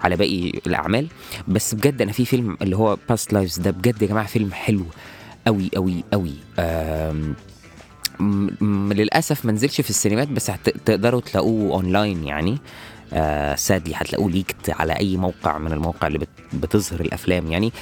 على 0.00 0.16
باقي 0.16 0.50
الأعمال. 0.66 1.06
بس 1.48 1.74
بجد 1.74 2.02
أنا 2.02 2.12
في 2.12 2.24
فيلم 2.24 2.56
اللي 2.62 2.76
هو 2.76 2.96
Past 3.08 3.32
Lives 3.32 3.58
ده 3.58 3.70
بجد 3.70 4.02
يا 4.02 4.06
جماعة 4.06 4.26
فيلم 4.26 4.52
حلو 4.52 4.84
قوي 5.46 5.70
قوي 5.76 6.04
قوي 6.12 6.32
للأسف 8.94 9.44
ما 9.44 9.52
نزلش 9.52 9.80
في 9.80 9.90
السينمات 9.90 10.28
بس 10.28 10.50
تقدروا 10.84 11.20
تلاقوه 11.20 11.74
اونلاين 11.74 12.24
يعني. 12.24 12.58
آه 13.12 13.54
sadly 13.54 13.94
هتلاقوه 13.96 14.30
leaked 14.30 14.70
على 14.70 14.92
أي 14.92 15.16
موقع 15.16 15.58
من 15.58 15.72
المواقع 15.72 16.06
اللي 16.06 16.18
بت 16.18 16.28
بتظهر 16.52 17.00
الأفلام 17.00 17.52
يعني. 17.52 17.72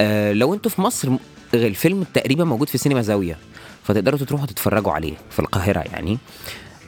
آه 0.00 0.32
لو 0.32 0.54
أنتوا 0.54 0.70
في 0.70 0.80
مصر 0.80 1.08
الفيلم 1.54 2.04
تقريبا 2.14 2.44
موجود 2.44 2.68
في 2.68 2.78
سينما 2.78 3.02
زاوية. 3.02 3.36
فتقدروا 3.84 4.18
تروحوا 4.18 4.46
تتفرجوا 4.46 4.92
عليه 4.92 5.14
في 5.30 5.38
القاهرة 5.38 5.78
يعني. 5.80 6.18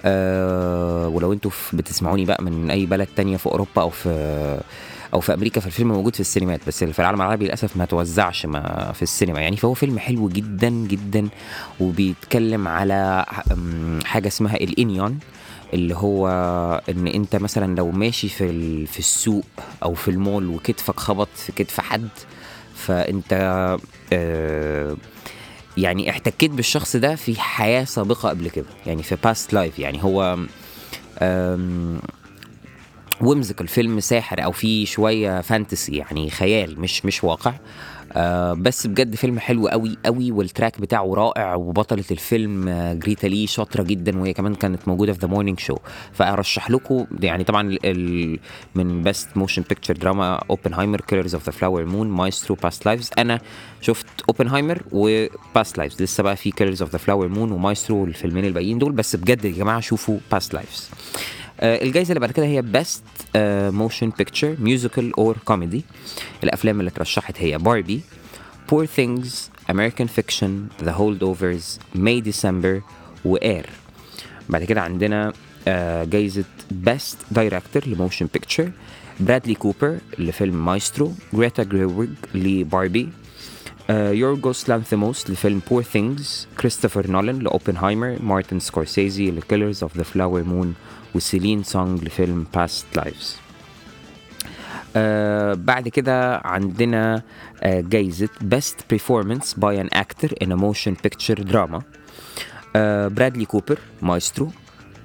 آه 0.05 1.09
ولو 1.09 1.33
أنتوا 1.33 1.51
بتسمعوني 1.73 2.25
بقى 2.25 2.43
من 2.45 2.71
أي 2.71 2.87
بلد 2.87 3.09
تانية 3.17 3.37
في 3.37 3.47
أوروبا 3.47 3.83
أو 3.83 3.91
في 3.91 4.61
أو 5.15 5.21
في 5.21 5.35
أمريكا 5.35 5.61
فالفيلم 5.61 5.89
موجود 5.89 6.15
في 6.15 6.21
السينمات 6.21 6.61
بس 6.67 6.85
في 6.85 6.99
العالم 6.99 7.23
العربي 7.23 7.45
للأسف 7.45 7.77
ما 7.77 7.85
توزعش 7.85 8.47
ما 8.47 8.93
في 8.95 9.03
السينما 9.03 9.41
يعني. 9.41 9.57
فهو 9.57 9.75
فيلم 9.75 9.99
حلو 9.99 10.29
جدا 10.29 10.69
جدا 10.69 11.29
وبيتكلم 11.81 12.69
على 12.69 13.25
حاجة 14.05 14.29
اسمها 14.29 14.57
الانيون 14.57 15.19
اللي 15.75 15.95
هو 15.95 16.29
إن 16.89 17.07
أنت 17.07 17.37
مثلا 17.37 17.77
لو 17.77 17.91
ماشي 17.91 18.29
في 18.29 18.87
في 18.87 18.99
السوق 18.99 19.45
أو 19.83 19.95
في 19.95 20.09
المول 20.09 20.47
وكتفك 20.47 21.01
خبط 21.01 21.29
في 21.37 21.53
كتف 21.53 21.81
حد 21.81 22.09
فأنت 22.75 23.33
آه 24.13 24.97
يعني 25.77 26.11
احتكيت 26.11 26.51
بالشخص 26.51 26.97
ده 26.97 27.15
في 27.15 27.41
حياة 27.41 27.85
سابقة 27.85 28.29
قبل 28.29 28.51
كده 28.51 28.67
يعني 28.87 29.03
في 29.03 29.17
past 29.25 29.53
life 29.53 29.79
يعني 29.79 30.05
هو 30.05 30.39
whimsical 33.21 33.69
فيلم 33.69 34.01
ساحر 34.01 34.45
أو 34.45 34.53
فيه 34.53 34.85
شوية 34.87 35.41
fantasy 35.41 35.97
يعني 35.97 36.31
خيال 36.31 36.81
مش 36.81 37.05
مش 37.05 37.25
واقع. 37.25 37.55
آه 38.15 38.53
بس 38.53 38.87
بجد 38.87 39.15
فيلم 39.15 39.39
حلو 39.39 39.69
قوي 39.69 39.99
قوي 40.07 40.33
وال 40.33 40.47
track 40.47 40.81
بتاعه 40.81 41.15
رائع 41.15 41.55
وبطلة 41.55 42.05
الفيلم 42.11 42.69
آه 42.69 42.93
جريتا 42.95 43.27
لي 43.27 43.47
شاطرة 43.47 43.83
جدا 43.83 44.19
وهي 44.21 44.33
كمان 44.33 44.55
كانت 44.55 44.89
موجودة 44.89 45.13
في 45.13 45.19
The 45.19 45.29
Morning 45.29 45.61
Show 45.61 45.77
فأرشح 46.13 46.71
لكم 46.71 47.07
يعني 47.21 47.45
طبعا 47.45 47.79
ال- 47.85 48.39
من 48.75 49.03
Best 49.03 49.29
Motion 49.37 49.63
Picture 49.69 49.95
Drama 49.97 50.35
Oppenheimer 50.51 51.01
Killers 51.01 51.35
of 51.35 51.45
the 51.47 51.53
Flower 51.53 51.85
Moon 51.85 52.09
Maestro 52.09 52.57
Past 52.63 52.87
Lives 52.87 53.11
أنا 53.19 53.41
شفت 53.81 54.07
Oppenheimer 54.29 54.83
و 54.93 55.10
Past 55.10 55.79
Lives 55.79 56.03
لسه 56.03 56.23
بقى 56.23 56.37
في 56.37 56.51
Killers 56.51 56.83
of 56.83 56.93
the 56.93 56.99
Flower 56.99 57.29
Moon 57.29 57.53
و 57.53 57.59
Maestro 57.59 58.05
الفيلمين 58.05 58.45
الباقيين 58.45 58.79
دول 58.79 58.93
بس 58.93 59.17
بجد 59.17 59.45
يا 59.45 59.51
جماعة 59.51 59.81
شوفوا 59.81 60.19
Past 60.33 60.55
Lives 60.55 60.91
آه، 61.63 61.83
الجايزة 61.85 62.11
اللي 62.11 62.21
بعد 62.21 62.31
كده 62.31 62.47
هي 62.47 62.63
Best 62.63 63.03
Motion 63.75 64.13
Picture 64.19 64.57
Musical 64.59 65.13
or 65.19 65.37
Comedy 65.45 65.85
الأفلام 66.45 66.81
اللي 66.81 66.89
اترشحت 66.89 67.35
هي 67.39 67.59
Barbie 67.59 68.01
Poor 68.73 68.87
Things 68.99 69.29
American 69.73 70.07
Fiction 70.19 70.51
The 70.85 70.93
Holdovers 70.99 71.79
May 71.99 72.33
December 72.33 72.83
و 73.25 73.35
Air 73.35 73.67
بعد 74.49 74.65
كده 74.65 74.81
عندنا 74.81 75.33
آه، 75.69 76.05
جايزة 76.05 76.45
Best 76.87 77.37
Director 77.39 77.87
ل 77.89 77.95
Motion 77.95 78.29
Picture 78.33 78.71
برادلي 79.21 79.55
كوبر 79.55 79.99
لفيلم 80.19 80.65
مايسترو 80.65 81.13
جريتا 81.35 81.63
جريويج 81.63 82.11
لباربي 82.35 83.09
يورجوس 83.91 84.69
لانثيموس 84.69 85.31
لفيلم 85.31 85.61
Poor 85.71 85.83
Things 85.83 86.49
كريستوفر 86.61 87.11
نولان 87.11 87.39
ل 87.39 87.46
Oppenheimer 87.46 88.19
مارتن 88.23 88.59
سكورسيزي 88.61 89.31
ل 89.31 89.37
Killers 89.37 89.83
of 89.83 89.97
the 89.97 90.03
Flower 90.03 90.43
Moon 90.43 90.75
وسيلين 91.15 91.63
سونج 91.63 92.05
لفيلم 92.05 92.47
Past 92.55 92.87
Lives 92.97 93.37
آه 94.97 95.55
بعد 95.55 95.89
كده 95.89 96.37
عندنا 96.37 97.23
آه 97.63 97.81
جايزة 97.81 98.29
Best 98.55 98.95
Performance 98.95 99.47
by 99.61 99.75
an 99.85 99.99
Actor 99.99 100.29
in 100.45 100.49
a 100.49 100.57
Motion 100.57 100.97
Picture 101.07 101.53
Drama. 101.53 101.83
آه 102.77 103.09
برادلي 103.09 103.45
كوبر 103.45 103.79
مايسترو 104.03 104.51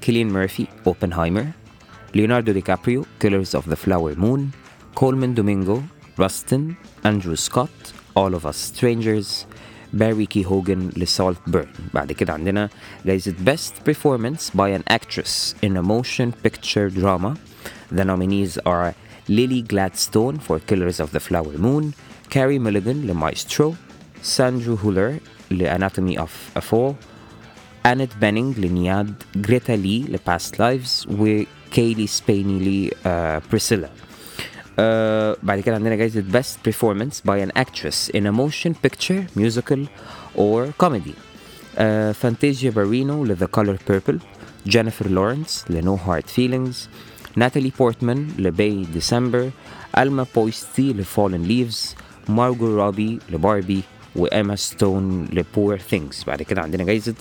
كيليان 0.02 0.30
ميرفي 0.30 0.68
Oppenheimer 0.88 1.46
ليوناردو 2.16 2.52
دي 2.52 2.62
كابريو 2.62 3.06
Killers 3.24 3.60
of 3.60 3.64
the 3.72 3.76
Flower 3.76 4.20
Moon. 4.22 4.40
كولمان 4.96 5.34
دومينجو 5.34 5.82
Rustin 6.20 6.74
أندرو 7.06 7.36
سكوت 7.36 7.70
All 8.19 8.35
of 8.35 8.47
Us 8.47 8.57
Strangers 8.75 9.47
باري 9.93 10.27
كي 10.27 10.47
هوجن 10.47 10.91
لسالت 10.97 11.39
بيرن 11.47 11.67
بعد 11.95 12.13
كده 12.13 12.33
عندنا 12.33 12.69
جايزة 13.07 13.35
Best 13.47 13.91
Performance 13.91 14.51
by 14.57 14.69
an 14.79 14.83
Actress 14.99 15.55
in 15.63 15.77
a 15.77 15.83
Motion 15.83 16.33
Picture 16.47 16.89
Drama 17.01 17.37
The 17.93 18.05
nominees 18.05 18.59
are 18.67 18.95
Lily 19.29 19.63
Gladstone 19.63 20.39
for 20.39 20.59
Killers 20.69 20.99
of 21.01 21.13
the 21.13 21.21
Flower 21.21 21.59
Moon 21.59 21.95
Carrie 22.31 22.59
Mulligan 22.59 23.07
لمايسترو 23.07 23.75
ساندرو 24.23 24.75
هولر 24.75 25.19
لأناتومي 25.51 26.19
of 26.19 26.31
a 26.59 26.61
Fall 26.61 26.95
أنت 27.87 28.11
بينينج 28.21 28.59
لنياد 28.59 29.15
جريتا 29.37 29.73
لي 29.73 30.01
لباست 30.03 30.59
لايفز 30.59 31.07
وكيلي 31.11 32.07
سبيني 32.07 32.91
لبريسيلا 33.07 33.87
آه 33.87 33.91
بعد 35.43 35.61
كده 35.61 35.75
عندنا 35.75 35.95
جايزة 35.95 36.25
Best 36.33 36.71
Performance 36.71 37.15
by 37.29 37.47
an 37.47 37.63
Actress 37.63 38.11
in 38.15 38.27
a 38.27 38.33
Motion 38.33 38.75
Picture, 38.87 39.41
Musical 39.41 39.87
or 40.37 40.85
Comedy 40.85 41.15
آه 41.79 42.13
فانتازيا 42.13 42.71
بارينو 42.71 43.25
ل 43.25 43.37
The 43.37 43.61
Color 43.61 43.93
Purple 43.93 44.17
جينيفر 44.67 45.09
لورنس 45.09 45.65
ل 45.71 45.83
No 45.83 45.99
Hard 46.09 46.27
Feelings 46.37 46.77
ناتالي 47.37 47.73
بورتمان 47.79 48.29
لباي 48.39 48.85
ديسمبر 48.93 49.51
ألما 49.99 50.27
بويستي 50.35 50.93
ل 50.93 51.05
Fallen 51.05 51.49
Leaves 51.49 51.99
مارجو 52.31 52.77
روبي 52.77 53.19
لباربي 53.31 53.83
وإما 54.17 54.57
ستون 54.57 55.25
ل 55.25 55.43
Poor 55.57 55.79
Things 55.93 56.27
بعد 56.27 56.43
كده 56.43 56.63
عندنا 56.63 56.85
جايزة 56.85 57.15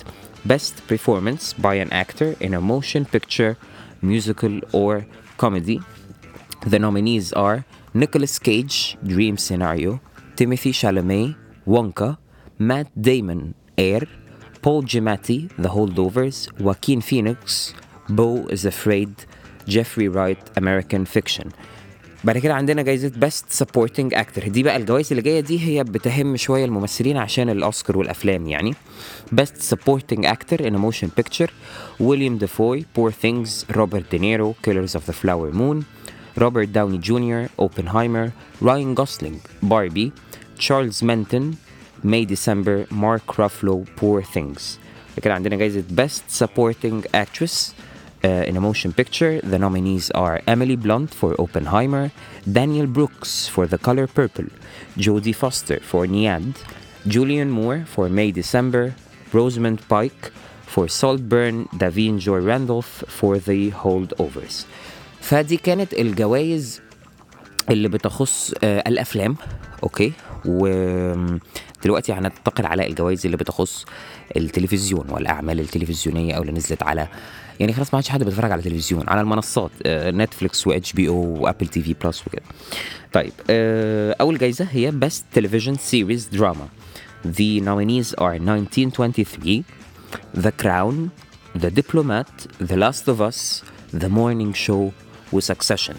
Best 0.49 0.93
Performance 0.93 1.53
by 1.61 1.75
an 1.85 1.91
Actor 1.91 2.35
in 2.45 2.53
a 2.53 2.61
Motion 2.71 3.05
Picture, 3.15 3.55
Musical 4.01 4.55
or 4.73 5.05
Comedy 5.37 5.79
The 6.65 6.79
nominees 6.79 7.33
are 7.33 7.65
Nicolas 7.93 8.39
Cage, 8.39 8.97
Dream 9.05 9.37
Scenario, 9.37 9.99
Timothy 10.35 10.71
Chalamet, 10.71 11.35
Wonka, 11.67 12.17
Matt 12.59 12.87
Damon, 12.99 13.55
Air, 13.77 14.03
Paul 14.61 14.83
Giamatti, 14.83 15.49
The 15.57 15.69
Holdovers, 15.69 16.37
Joaquin 16.59 17.01
Phoenix, 17.01 17.73
Bo 18.09 18.45
is 18.47 18.65
Afraid, 18.65 19.11
Jeffrey 19.67 20.07
Wright, 20.07 20.39
American 20.55 21.05
Fiction. 21.05 21.49
بعد 22.23 22.37
كده 22.37 22.53
عندنا 22.53 22.81
جايزة 22.81 23.09
Best 23.09 23.63
Supporting 23.63 24.13
Actor 24.15 24.47
دي 24.49 24.63
بقى 24.63 24.75
الجوائز 24.77 25.11
اللي 25.11 25.21
جاية 25.21 25.39
دي 25.39 25.59
هي 25.59 25.83
بتهم 25.83 26.37
شوية 26.37 26.65
الممثلين 26.65 27.17
عشان 27.17 27.49
الأوسكار 27.49 27.97
والأفلام 27.97 28.47
يعني 28.47 28.73
Best 29.35 29.73
Supporting 29.75 30.25
Actor 30.25 30.57
in 30.61 30.75
a 30.75 30.77
Motion 30.77 31.09
Picture 31.21 31.49
William 31.99 32.37
Dafoe, 32.37 32.83
Poor 32.95 33.11
Things, 33.11 33.65
Robert 33.75 34.05
De 34.11 34.19
Niro, 34.19 34.55
Killers 34.65 34.95
of 34.95 35.05
the 35.07 35.13
Flower 35.13 35.51
Moon 35.51 35.83
Robert 36.35 36.71
Downey 36.71 36.97
Jr., 36.97 37.51
Oppenheimer, 37.57 38.33
Ryan 38.61 38.93
Gosling, 38.95 39.41
Barbie, 39.61 40.13
Charles 40.57 41.03
Menton, 41.03 41.57
May 42.03 42.25
December, 42.25 42.87
Mark 42.89 43.25
Ruffalo, 43.37 43.85
Poor 43.95 44.21
Things. 44.21 44.79
كده 45.21 45.33
عندنا 45.33 45.55
جايزة 45.55 45.83
Best 45.95 46.43
Supporting 46.43 47.05
Actress 47.13 47.73
uh, 48.23 48.27
in 48.47 48.55
a 48.57 48.61
Motion 48.61 48.93
Picture. 48.93 49.41
The 49.41 49.59
nominees 49.59 50.09
are 50.11 50.41
Emily 50.47 50.75
Blunt 50.75 51.13
for 51.13 51.35
Oppenheimer, 51.39 52.11
Daniel 52.51 52.87
Brooks 52.87 53.47
for 53.47 53.67
The 53.67 53.77
Color 53.77 54.07
Purple, 54.07 54.45
Jodie 54.97 55.35
Foster 55.35 55.79
for 55.79 56.05
Niad, 56.05 56.55
Julian 57.07 57.49
Moore 57.49 57.83
for 57.85 58.09
May 58.09 58.31
December, 58.31 58.95
Rosamund 59.33 59.87
Pike 59.87 60.31
for 60.65 60.87
Saltburn, 60.87 61.67
Davine 61.75 62.19
Joy 62.19 62.39
Randolph 62.39 63.03
for 63.07 63.37
The 63.39 63.71
Holdovers. 63.71 64.65
فدي 65.26 65.56
كانت 65.56 65.92
الجوائز 65.94 66.80
اللي 67.70 67.88
بتخص 67.88 68.54
آه 68.64 68.84
الأفلام 68.88 69.36
okay؟ 69.82 70.12
ودلوقتي 70.44 72.12
هننتقل 72.12 72.66
على 72.66 72.86
الجوائز 72.86 73.24
اللي 73.26 73.36
بتخص 73.36 73.84
التلفزيون 74.36 75.06
والأعمال 75.10 75.60
التلفزيونية 75.60 76.34
أو 76.34 76.42
اللي 76.42 76.52
نزلت 76.52 76.82
على 76.82 77.08
يعني 77.60 77.72
خلاص 77.72 77.94
ما 77.94 77.96
عادش 77.96 78.08
حد 78.08 78.22
بيتفرج 78.24 78.52
على 78.52 78.62
تلفزيون 78.62 79.08
على 79.08 79.20
المنصات 79.20 79.70
Netflix 79.86 80.66
و 80.66 80.92
HBO 80.92 81.08
و 81.08 81.14
Apple 81.40 81.66
TV 81.68 81.94
Plus 82.04 82.22
وكده. 82.26 82.42
طيب 83.12 83.32
آه 83.50 84.16
أول 84.20 84.38
جايزة 84.38 84.66
هي 84.70 84.90
Best 84.90 85.24
Television 85.32 85.76
Series 85.76 86.26
Drama 86.32 86.68
The 87.26 87.60
nominees 87.60 88.14
are 88.20 88.36
1923 88.38 89.64
The 90.36 90.50
Crown 90.62 90.94
The 91.62 91.70
Diplomat 91.80 92.46
The 92.68 92.76
Last 92.76 93.08
of 93.08 93.20
Us 93.20 93.62
The 93.98 94.08
Morning 94.08 94.52
Show 94.66 95.05
وسكسيشن 95.33 95.95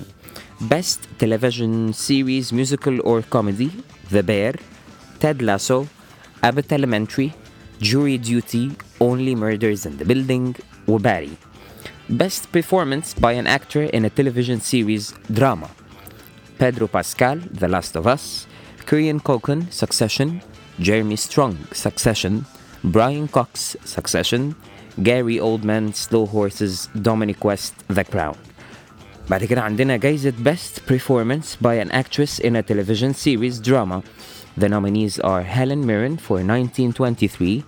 Best 0.61 1.01
Television 1.18 1.92
Series 1.92 2.53
Musical 2.53 3.01
or 3.05 3.22
Comedy 3.22 3.70
The 4.11 4.22
Bear 4.22 4.55
Ted 5.18 5.42
Lasso 5.42 5.88
Abbott 6.42 6.70
Elementary 6.72 7.33
Jury 7.81 8.18
Duty 8.18 8.72
Only 9.01 9.35
Murders 9.35 9.87
in 9.87 9.96
the 9.98 10.05
Building 10.05 10.55
وباري 10.88 11.37
Best 12.11 12.53
Performance 12.53 13.14
by 13.14 13.33
an 13.33 13.46
Actor 13.46 13.85
in 13.85 14.05
a 14.05 14.11
Television 14.11 14.61
Series 14.61 15.14
Drama 15.33 15.70
Pedro 16.59 16.87
Pascal 16.87 17.38
The 17.38 17.68
Last 17.68 17.96
of 17.96 18.07
Us 18.07 18.46
Korean 18.87 19.18
Coken 19.18 19.72
Succession 19.72 20.42
Jeremy 20.79 21.16
Strong 21.16 21.59
Succession 21.72 22.46
Brian 22.85 23.27
Cox 23.29 23.77
Succession 23.85 24.55
Gary 25.03 25.37
Oldman 25.37 25.94
Slow 25.94 26.27
Horses 26.27 26.88
Dominic 27.01 27.42
West 27.44 27.75
The 27.88 28.05
Crown 28.05 28.37
بعد 29.31 29.44
كده 29.44 29.62
عندنا 29.62 29.96
جايزة 29.96 30.33
Best 30.44 30.92
Performance 30.92 31.57
by 31.62 31.79
an 31.85 31.90
Actress 31.90 32.38
in 32.40 32.57
a 32.57 32.62
Television 32.62 33.14
Series 33.14 33.61
Drama. 33.61 34.03
The 34.57 34.68
nominees 34.68 35.18
are 35.20 35.42
Helen 35.42 35.87
Mirren 35.87 36.16
for 36.18 36.38
1923, 36.42 37.64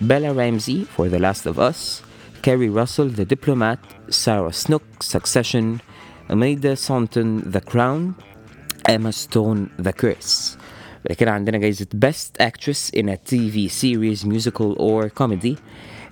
Bella 0.00 0.32
Ramsey 0.32 0.84
for 0.84 1.08
The 1.08 1.18
Last 1.18 1.46
of 1.46 1.58
Us, 1.58 2.02
Kerry 2.42 2.68
Russell 2.68 3.08
The 3.08 3.24
Diplomat, 3.24 3.78
Sarah 4.08 4.52
Snook 4.52 5.02
Succession, 5.02 5.80
Amelia 6.28 6.74
Saunton 6.76 7.50
The 7.52 7.60
Crown, 7.60 8.16
Emma 8.84 9.12
Stone 9.12 9.70
The 9.78 9.92
Curse. 9.92 10.56
بعد 11.04 11.16
كده 11.16 11.32
عندنا 11.32 11.58
جايزة 11.58 11.86
Best 11.94 12.42
Actress 12.42 12.90
in 12.90 13.08
a 13.08 13.16
TV 13.16 13.68
Series 13.68 14.24
Musical 14.24 14.74
or 14.78 15.08
Comedy. 15.08 15.56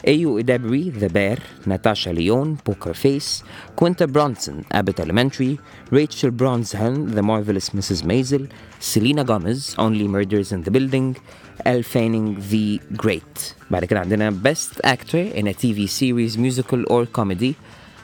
Ayo 0.05 0.43
Idabri, 0.43 0.93
The 0.93 1.09
Bear, 1.09 1.39
Natasha 1.67 2.13
Leon, 2.13 2.59
Poker 2.59 2.95
Face, 2.95 3.43
Quinta 3.77 4.07
Bronson, 4.07 4.65
Abbott 4.71 5.01
Elementary, 5.01 5.59
Rachel 5.91 6.31
Bronson, 6.31 7.15
The 7.15 7.23
Marvelous 7.23 7.71
Mrs. 7.71 8.03
Maisel, 8.03 8.51
Selena 8.79 9.25
Gomez, 9.25 9.75
Only 9.79 10.07
Murders 10.07 10.53
in 10.53 10.63
the 10.63 10.71
Building, 10.71 11.17
Elle 11.65 11.83
Fanning, 11.83 12.37
The 12.51 12.81
Great. 12.97 13.55
بعد 13.71 13.85
كده 13.85 14.01
عندنا 14.01 14.31
Best 14.43 14.81
Actor 14.85 15.35
in 15.35 15.47
a 15.47 15.55
TV 15.55 15.89
Series, 15.89 16.37
Musical 16.37 16.85
or 16.91 17.07
Comedy. 17.07 17.57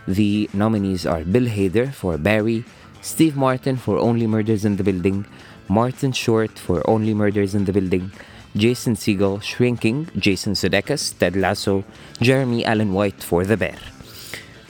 The 0.08 0.48
nominees 0.54 1.06
are 1.06 1.24
Bill 1.24 1.46
Hader 1.46 1.92
for 1.92 2.16
Barry, 2.18 2.64
Steve 3.02 3.36
Martin 3.36 3.76
for 3.76 3.98
Only 3.98 4.26
Murders 4.26 4.64
in 4.64 4.76
the 4.76 4.82
Building, 4.82 5.24
Martin 5.68 6.12
Short 6.12 6.58
for 6.58 6.82
Only 6.88 7.14
Murders 7.14 7.54
in 7.54 7.64
the 7.64 7.72
Building, 7.72 8.10
Jason 8.56 8.94
Segel, 8.96 9.40
Shrinking, 9.42 10.08
Jason 10.18 10.54
Sudeikis, 10.54 11.16
Ted 11.18 11.36
Lasso, 11.36 11.84
Jeremy 12.20 12.64
Allen 12.64 12.92
White 12.92 13.22
for 13.22 13.44
The 13.44 13.56
Bear. 13.56 13.78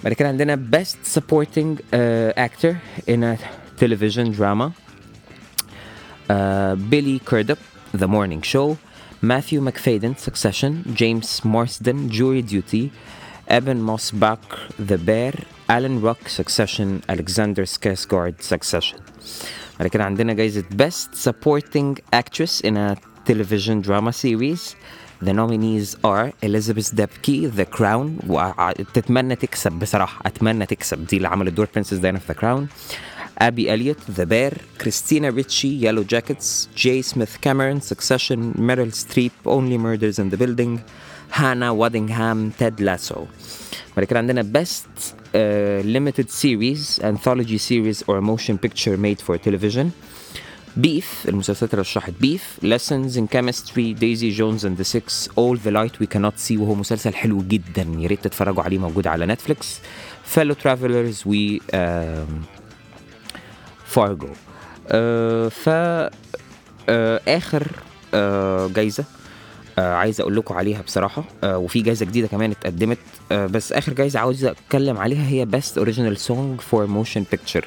بعد 0.05 0.13
كده 0.13 0.29
عندنا 0.29 0.57
Best 0.71 1.19
Supporting 1.19 1.79
uh, 1.93 2.33
Actor 2.37 2.77
in 3.07 3.23
a 3.23 3.39
Television 3.77 4.33
Drama 4.33 4.73
uh, 6.31 6.75
Billy 6.77 7.19
Crudup, 7.19 7.59
The 7.93 8.07
Morning 8.07 8.43
Show, 8.43 8.79
Matthew 9.21 9.61
McFadden, 9.61 10.19
Succession, 10.19 10.73
James 10.95 11.45
Marsden, 11.45 12.09
Jury 12.09 12.43
Duty, 12.43 12.93
Evan 13.49 13.81
Mossbach, 13.83 14.45
The 14.79 14.99
Bear, 14.99 15.35
Alan 15.69 16.01
Ruck, 16.01 16.29
Succession, 16.29 17.03
Alexander 17.09 17.65
Skarsgård, 17.65 18.43
Succession. 18.43 19.01
بعد 19.79 19.89
كده 19.89 20.05
عندنا 20.05 20.33
جايزة 20.33 20.65
Best 20.77 21.29
Supporting 21.29 21.99
Actress 22.13 22.61
in 22.61 22.77
a 22.77 22.97
Television 23.25 23.81
Drama 23.81 24.13
Series. 24.13 24.77
The 25.23 25.33
nominees 25.33 25.97
are 26.03 26.33
Elizabeth 26.43 26.95
Debicki, 26.95 27.51
The 27.55 27.67
Crown 27.67 28.19
وتتمنى 28.27 29.37
تكسب 29.37 29.73
بصراحة 29.73 30.23
أتمنى 30.27 30.67
تكسب 30.67 31.07
دي 31.07 31.17
اللي 31.17 31.29
عملت 31.29 31.53
دور 31.55 31.69
برنسس 31.75 31.95
داينا 31.95 32.19
في 32.19 32.33
The 32.33 32.37
Crown 32.37 32.67
Abby 33.41 33.69
Elliott, 33.69 34.01
The 34.19 34.27
Bear, 34.27 34.53
Christina 34.79 35.31
Ricci, 35.33 35.69
Yellow 35.69 36.05
Jackets, 36.05 36.69
J. 36.75 37.01
Smith 37.01 37.41
Cameron, 37.41 37.81
Succession, 37.81 38.53
Meryl 38.69 38.93
Streep, 38.93 39.33
Only 39.47 39.79
Murders 39.79 40.19
in 40.19 40.29
the 40.29 40.37
Building, 40.37 40.83
Hannah 41.31 41.73
Waddingham, 41.75 42.55
Ted 42.59 42.81
Lasso. 42.81 43.29
بعد 43.97 44.05
كده 44.05 44.19
عندنا 44.19 44.43
Best 44.43 45.15
uh, 45.35 45.83
Limited 45.85 46.31
Series, 46.31 46.99
Anthology 47.03 47.59
Series 47.59 48.03
or 48.07 48.21
Motion 48.21 48.59
Picture 48.59 48.97
Made 48.97 49.21
for 49.23 49.39
Television. 49.39 49.93
Beef 50.84 51.28
المسلسلات 51.28 51.76
رشحت. 51.76 52.14
Beef, 52.24 52.64
Lessons 52.64 53.18
in 53.18 53.28
Chemistry, 53.36 53.94
Daisy 53.94 54.32
Jones 54.38 54.64
and 54.64 54.78
the 54.78 54.84
Six, 54.84 55.30
All 55.38 55.56
the 55.66 55.72
Light 55.72 56.00
We 56.02 56.08
Cannot 56.16 56.40
See 56.48 56.58
وهو 56.58 56.76
مسلسل 56.76 57.14
حلو 57.14 57.42
جدا. 57.42 57.88
يا 58.00 58.08
ريت 58.08 58.24
تتفرجوا 58.24 58.64
عليه 58.64 58.78
موجود 58.78 59.08
على 59.08 59.26
نتفليكس. 59.26 59.80
Fellow 60.36 60.56
Travelers 60.64 61.28
و 61.28 61.58
فارجو 63.86 64.28
ف 65.50 65.70
آه 66.90 67.22
آخر 67.28 67.68
آه 68.14 68.68
جايزة 68.68 69.04
آه 69.80 69.94
عايز 69.94 70.22
أقول 70.22 70.36
لكم 70.36 70.56
عليها 70.56 70.82
بصراحة. 70.82 71.24
آه 71.44 71.58
وفي 71.58 71.82
جايزة 71.82 72.06
جديدة 72.06 72.28
كمان 72.28 72.52
اتقدمت. 72.52 72.98
آه 73.32 73.46
بس 73.46 73.72
آخر 73.72 73.94
جايزة 73.94 74.20
عاوز 74.20 74.46
أتكلم 74.46 74.98
عليها 74.98 75.28
هي 75.28 75.46
Best 75.46 75.78
Original 75.78 76.18
Song 76.18 76.62
for 76.62 76.86
Motion 76.88 77.26
Picture 77.32 77.66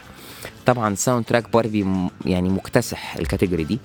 طبعا 0.68 0.94
soundtrack 0.94 1.52
Barbie 1.52 1.86
يعني 2.26 2.48
مكتسح 2.48 3.16
ال 3.16 3.22
category 3.22 3.64
دي 3.64 3.78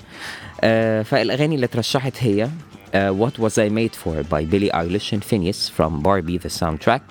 آه 0.61 1.01
فالاغاني 1.01 1.55
اللي 1.55 1.65
اترشحت 1.65 2.13
هي 2.23 2.45
uh, 2.47 2.97
What 3.21 3.39
Was 3.39 3.53
I 3.57 3.69
Made 3.69 3.95
For 3.95 4.23
by 4.23 4.43
Billie 4.51 4.71
Eilish 4.71 5.13
and 5.13 5.23
Finneas 5.23 5.69
from 5.77 6.01
Barbie 6.03 6.37
the 6.37 6.49
soundtrack 6.49 7.05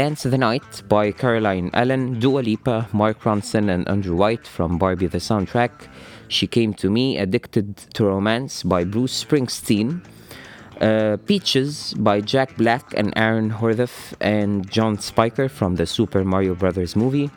Dance 0.00 0.22
the 0.22 0.38
Night 0.38 0.70
by 0.88 1.12
Caroline 1.22 1.70
Allen, 1.72 2.20
Dua 2.20 2.40
Lipa, 2.48 2.88
Mark 2.92 3.18
Ronson, 3.24 3.66
and 3.74 3.88
Andrew 3.88 4.16
White 4.22 4.46
from 4.46 4.78
Barbie 4.78 5.10
the 5.16 5.22
soundtrack. 5.30 5.72
She 6.28 6.46
Came 6.46 6.72
to 6.74 6.86
Me, 6.96 7.06
Addicted 7.24 7.68
to 7.94 8.00
Romance 8.04 8.54
by 8.62 8.84
Bruce 8.84 9.16
Springsteen. 9.24 9.88
Uh, 10.80 11.16
Peaches 11.28 11.94
by 12.08 12.16
Jack 12.32 12.56
Black 12.62 12.84
and 13.00 13.08
Aaron 13.16 13.50
Horvath 13.58 13.98
and 14.20 14.70
John 14.74 14.94
Spiker 15.10 15.48
from 15.58 15.70
the 15.80 15.86
Super 15.86 16.22
Mario 16.32 16.54
Brothers 16.54 16.94
movie. 16.94 17.28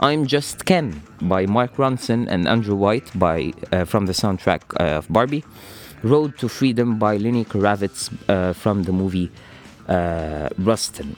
I'm 0.00 0.26
Just 0.26 0.64
Ken 0.64 1.02
by 1.20 1.46
Mark 1.46 1.76
Ronson 1.76 2.26
and 2.28 2.48
Andrew 2.48 2.74
White 2.74 3.10
by, 3.18 3.52
uh, 3.72 3.84
from 3.84 4.06
the 4.06 4.12
soundtrack 4.12 4.62
uh, 4.80 4.98
of 4.98 5.08
Barbie. 5.12 5.44
Road 6.02 6.38
to 6.38 6.48
Freedom 6.48 6.98
by 6.98 7.18
Lenny 7.18 7.44
Kravitz 7.44 8.10
uh, 8.28 8.54
from 8.54 8.84
the 8.84 8.92
movie 8.92 9.30
uh, 9.88 10.48
Rustin. 10.58 11.16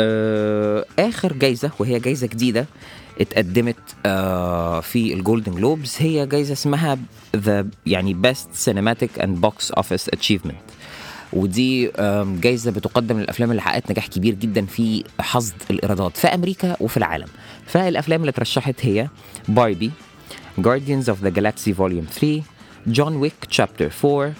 آه، 0.00 0.84
اخر 0.98 1.32
جايزه 1.32 1.70
وهي 1.78 1.98
جايزه 1.98 2.26
جديده 2.26 2.66
اتقدمت 3.20 3.76
آه، 4.06 4.80
في 4.80 5.14
الجولدن 5.14 5.54
جلوبز 5.54 5.96
هي 5.98 6.26
جايزه 6.26 6.52
اسمها 6.52 6.98
ذا 7.36 7.66
يعني 7.86 8.14
بيست 8.14 8.48
سينماتيك 8.52 9.18
اند 9.18 9.40
بوكس 9.40 9.70
اوفيس 9.70 10.08
اتشيفمنت 10.08 10.56
ودي 11.33 11.91
جايزة 12.41 12.71
بتقدم 12.71 13.19
للافلام 13.19 13.51
اللي 13.51 13.61
حققت 13.61 13.91
نجاح 13.91 14.07
كبير 14.07 14.33
جدا 14.33 14.65
في 14.65 15.03
حصد 15.19 15.53
الايرادات 15.71 16.17
في 16.17 16.27
أمريكا 16.27 16.75
وفي 16.79 16.97
العالم 16.97 17.27
فالافلام 17.65 18.19
اللي 18.21 18.29
اترشحت 18.29 18.75
هي 18.85 19.09
Barbie 19.47 19.91
Guardians 20.61 21.05
of 21.07 21.17
the 21.25 21.31
Galaxy 21.31 21.71
Volume 21.73 22.07
3 22.11 22.43
John 22.91 23.13
Wick 23.23 23.47
Chapter 23.49 23.89
4 24.03 24.33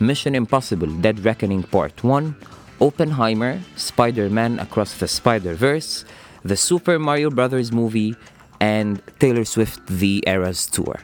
Mission 0.00 0.34
Impossible 0.34 0.90
Dead 1.02 1.18
Reckoning 1.24 1.62
Part 1.74 2.04
1 2.04 2.32
Oppenheimer 2.80 3.54
Spider-Man 3.76 4.58
Across 4.60 4.90
the 5.00 5.08
Spider-Verse 5.08 6.04
The 6.44 6.56
Super 6.56 6.98
Mario 6.98 7.30
Brothers 7.30 7.72
movie 7.72 8.14
and 8.60 9.00
Taylor 9.18 9.44
Swift 9.44 9.80
The 9.88 10.22
Eras 10.26 10.66
Tour 10.66 10.96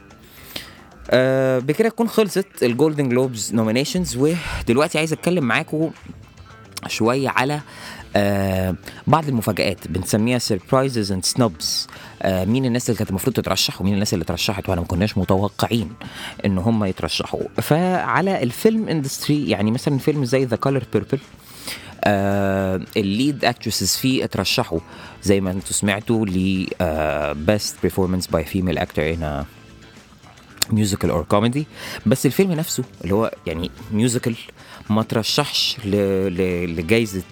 آه 1.09 1.59
بكده 1.59 1.89
تكون 1.89 2.07
خلصت 2.07 2.47
ال 2.63 2.70
Golden 2.70 3.09
Globes 3.09 3.53
nominations 3.53 4.17
ودلوقتي 4.17 4.97
عايز 4.97 5.13
أتكلم 5.13 5.43
معاكم 5.43 5.91
شوية 6.87 7.29
على 7.29 7.59
آه 8.15 8.75
بعض 9.07 9.27
المفاجآت. 9.27 9.87
بنسميها 9.87 10.39
surprises 10.39 11.11
and 11.11 11.25
snubs 11.25 11.87
مين 12.25 12.65
الناس 12.65 12.89
اللي 12.89 12.97
كانت 12.97 13.09
المفروض 13.09 13.35
تترشح 13.35 13.81
ومين 13.81 13.93
الناس 13.93 14.13
اللي 14.13 14.23
اترشحت 14.23 14.69
وإحنا 14.69 14.81
ما 14.81 14.87
كناش 14.87 15.17
متوقعين 15.17 15.91
إن 16.45 16.57
هم 16.57 16.83
يترشحوا. 16.83 17.41
فعلى 17.61 18.43
ال 18.43 18.52
film 18.52 18.89
industry 18.89 19.49
يعني 19.49 19.71
مثلا 19.71 19.97
فيلم 19.97 20.25
زي 20.25 20.45
The 20.45 20.55
Color 20.55 20.83
Purple 20.93 21.19
ال 22.97 23.07
lead 23.07 23.45
actresses 23.45 23.95
فيه 23.95 24.23
اترشحوا. 24.23 24.79
زي 25.23 25.41
ما 25.41 25.51
أنتم 25.51 25.71
سمعتوا 25.71 26.25
ل 26.25 26.67
Best 27.35 27.75
Performance 27.81 28.27
by 28.27 28.43
Female 28.43 28.77
Actor 28.77 29.13
in 29.13 29.45
Musical 30.71 31.09
or 31.09 31.23
Comedy 31.23 31.67
بس 32.05 32.25
الفيلم 32.25 32.51
نفسه 32.51 32.83
اللي 33.03 33.15
هو 33.15 33.31
يعني 33.47 33.71
musical 33.91 34.35
ما 34.89 35.03
ترشحش 35.03 35.77
لجائزه 35.85 37.23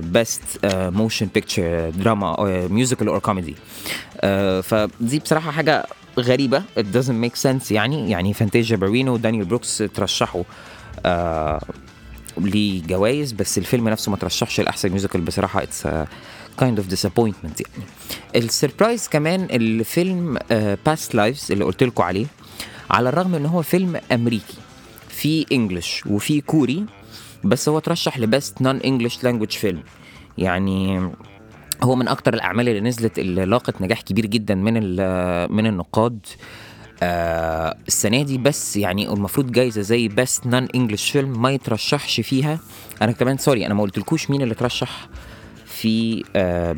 Best 0.00 0.42
Motion 0.64 1.28
Picture 1.34 1.90
Drama 1.90 2.36
Musical 2.70 3.08
or 3.08 3.18
Comedy 3.18 3.54
فدي 4.62 5.18
بصراحة 5.18 5.50
حاجة 5.50 5.86
غريبة. 6.18 6.62
It 6.78 6.82
doesn't 6.96 7.24
make 7.24 7.42
sense 7.42 7.70
يعني. 7.70 8.10
يعني 8.10 8.34
فانتاجيا 8.34 8.76
بارينو 8.76 9.14
ودانيال 9.14 9.44
بروكس 9.44 9.78
ترشحوا 9.78 10.42
آه 11.06 11.60
لجوائز 12.38 13.32
بس 13.32 13.58
الفيلم 13.58 13.88
نفسه 13.88 14.10
ما 14.10 14.16
ترشحش 14.16 14.60
لأحسن 14.60 14.88
musical 14.88 15.20
بصراحة 15.20 15.62
it's 15.62 15.88
kind 16.60 16.78
of 16.78 16.88
disappointment 16.88 17.60
يعني. 17.60 17.84
ال 18.36 18.44
surprise 18.44 19.08
كمان 19.08 19.48
الفيلم 19.50 20.38
Past 20.86 21.14
Lives 21.14 21.52
اللي 21.52 21.64
قلت 21.64 21.82
لكم 21.82 22.02
عليه 22.02 22.26
على 22.90 23.08
الرغم 23.08 23.34
إن 23.34 23.46
هو 23.46 23.62
فيلم 23.62 24.00
أمريكي 24.12 24.54
في 25.08 25.46
English 25.52 26.06
وفي 26.06 26.40
كوري 26.40 26.84
بس 27.44 27.68
هو 27.68 27.78
ترشح 27.78 28.18
ل 28.18 28.62
Best 28.62 28.76
Non-English 28.76 29.24
Language 29.24 29.50
Film 29.50 29.82
يعني 30.38 31.10
هو 31.82 31.94
من 31.96 32.08
أكتر 32.08 32.34
الأعمال 32.34 32.68
اللي 32.68 32.80
نزلت 32.80 33.18
اللي 33.18 33.44
لاقت 33.44 33.82
نجاح 33.82 34.00
كبير 34.00 34.26
جدا 34.26 34.54
من 34.54 34.72
ال- 34.76 35.52
من 35.52 35.66
النقاد 35.66 36.26
آه 37.02 37.76
السنة 37.88 38.22
دي. 38.22 38.38
بس 38.38 38.76
يعني 38.76 39.08
المفروض 39.08 39.52
جايزة 39.52 39.80
زي 39.82 40.08
Best 40.08 40.46
Non-English 40.46 41.10
Film 41.10 41.42
ما 41.42 41.50
يترشحش 41.50 42.20
فيها. 42.20 42.58
أنا 43.02 43.12
كمان 43.12 43.38
sorry 43.38 43.66
أنا 43.66 43.74
ما 43.74 43.82
قلتلكوش 43.82 44.30
مين 44.30 44.42
اللي 44.42 44.54
ترشح 44.54 45.08
في 45.80 46.24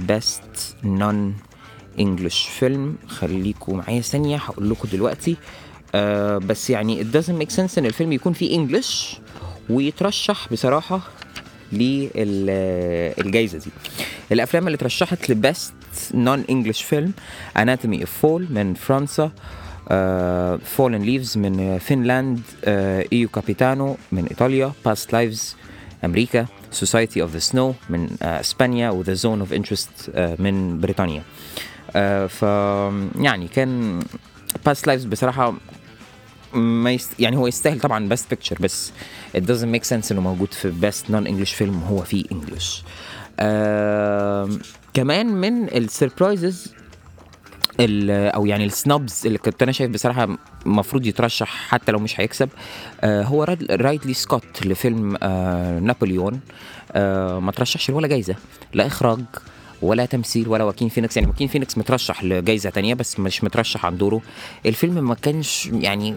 Best 0.09 0.77
Non-English 0.85 2.49
Film 2.49 2.96
خليكم 3.07 3.77
معايا 3.77 4.01
ثانية 4.01 4.37
هقول 4.37 4.71
لكم 4.71 4.89
دلوقتي. 4.93 5.37
آه 5.95 6.39
بس 6.39 6.71
يعني 6.71 7.05
it 7.05 7.07
doesn't 7.07 7.42
make 7.42 7.57
sense 7.57 7.79
إن 7.79 7.87
الفيلم 7.87 8.13
يكون 8.13 8.33
فيه 8.33 8.57
English 8.56 9.19
ويترشح 9.71 10.48
بصراحة 10.53 11.01
للجائزه 11.73 13.59
دي. 13.59 13.71
الأفلام 14.33 14.67
اللي 14.67 14.79
ترشحت 14.79 15.31
ل 15.31 15.39
Best 15.39 15.73
non-English 16.15 16.44
film 16.50 16.83
Anatomy 16.83 17.13
of 17.56 18.00
a 18.00 18.11
Fall 18.11 18.46
من 18.51 18.75
فرنسا 18.75 19.31
Fallen 20.65 21.02
Leaves 21.02 21.38
من 21.38 21.79
فنلاند 21.79 22.40
Io 23.13 23.29
Capitano 23.29 23.96
من 24.13 24.27
إيطاليا 24.27 24.73
Past 24.85 25.13
Lives 25.13 25.56
أمريكا 26.05 26.46
Society 26.71 27.23
of 27.23 27.33
the 27.33 27.38
Snow 27.38 27.75
من 27.90 28.09
آه، 28.23 28.40
إسبانيا 28.40 28.90
و 28.90 28.96
The 28.96 29.13
Zone 29.13 29.40
of 29.40 29.52
Interest 29.52 30.11
من 30.38 30.81
بريطانيا. 30.81 31.23
آه، 31.96 32.27
ف 32.27 32.42
يعني 33.23 33.48
كان 33.48 34.01
Past 34.67 34.87
Lives 34.87 35.04
بصراحة 35.05 35.55
ما 36.55 36.92
يست... 36.92 37.21
يعني 37.21 37.37
هو 37.37 37.46
يستاهل 37.46 37.81
طبعا 37.81 38.09
best 38.08 38.31
picture 38.31 38.56
بس 38.61 38.92
it 39.37 39.40
doesn't 39.40 39.77
make 39.77 39.88
sense 39.88 40.13
إنه 40.13 40.21
موجود 40.21 40.53
في 40.53 40.71
best 40.71 41.11
non-English 41.11 41.52
film 41.52 41.83
هو 41.83 42.03
فيه 42.03 42.25
English 42.33 42.83
آه... 43.40 44.48
كمان 44.94 45.27
من 45.27 45.65
ال 45.65 45.75
surprises 45.75 46.73
أو 48.10 48.46
يعني 48.46 48.64
ال 48.65 48.74
snubs 48.74 49.23
اللي 49.26 49.38
كنت 49.38 49.62
أنا 49.62 49.72
شايف 49.72 49.90
بصراحة 49.90 50.28
المفروض 50.66 51.06
يترشح 51.06 51.48
حتى 51.68 51.92
لو 51.92 51.98
مش 51.98 52.20
هيكسب 52.20 52.48
آه 53.00 53.22
هو 53.22 53.56
رايدلي 53.70 54.14
سكوت 54.14 54.66
لفيلم 54.66 55.16
آه 55.22 55.78
نابليون. 55.78 56.40
آه 56.92 57.38
ما 57.38 57.52
ترشحش 57.52 57.90
ولا 57.90 58.06
جايزة 58.08 58.35
لا 58.74 58.87
إخراج 58.87 59.20
ولا 59.83 60.04
تمثيل 60.06 60.48
ولا 60.48 60.64
واكين 60.64 60.88
فينيكس. 60.88 61.16
يعني 61.16 61.28
واكين 61.28 61.48
فينيكس 61.48 61.78
مترشح 61.78 62.24
لجائزه 62.24 62.70
تانية 62.70 62.94
بس 62.94 63.20
مش 63.20 63.44
مترشح 63.44 63.87
عن 63.87 63.98
دوره. 63.98 64.20
الفيلم 64.66 65.08
ما 65.08 65.14
كانش 65.14 65.66
يعني 65.66 66.16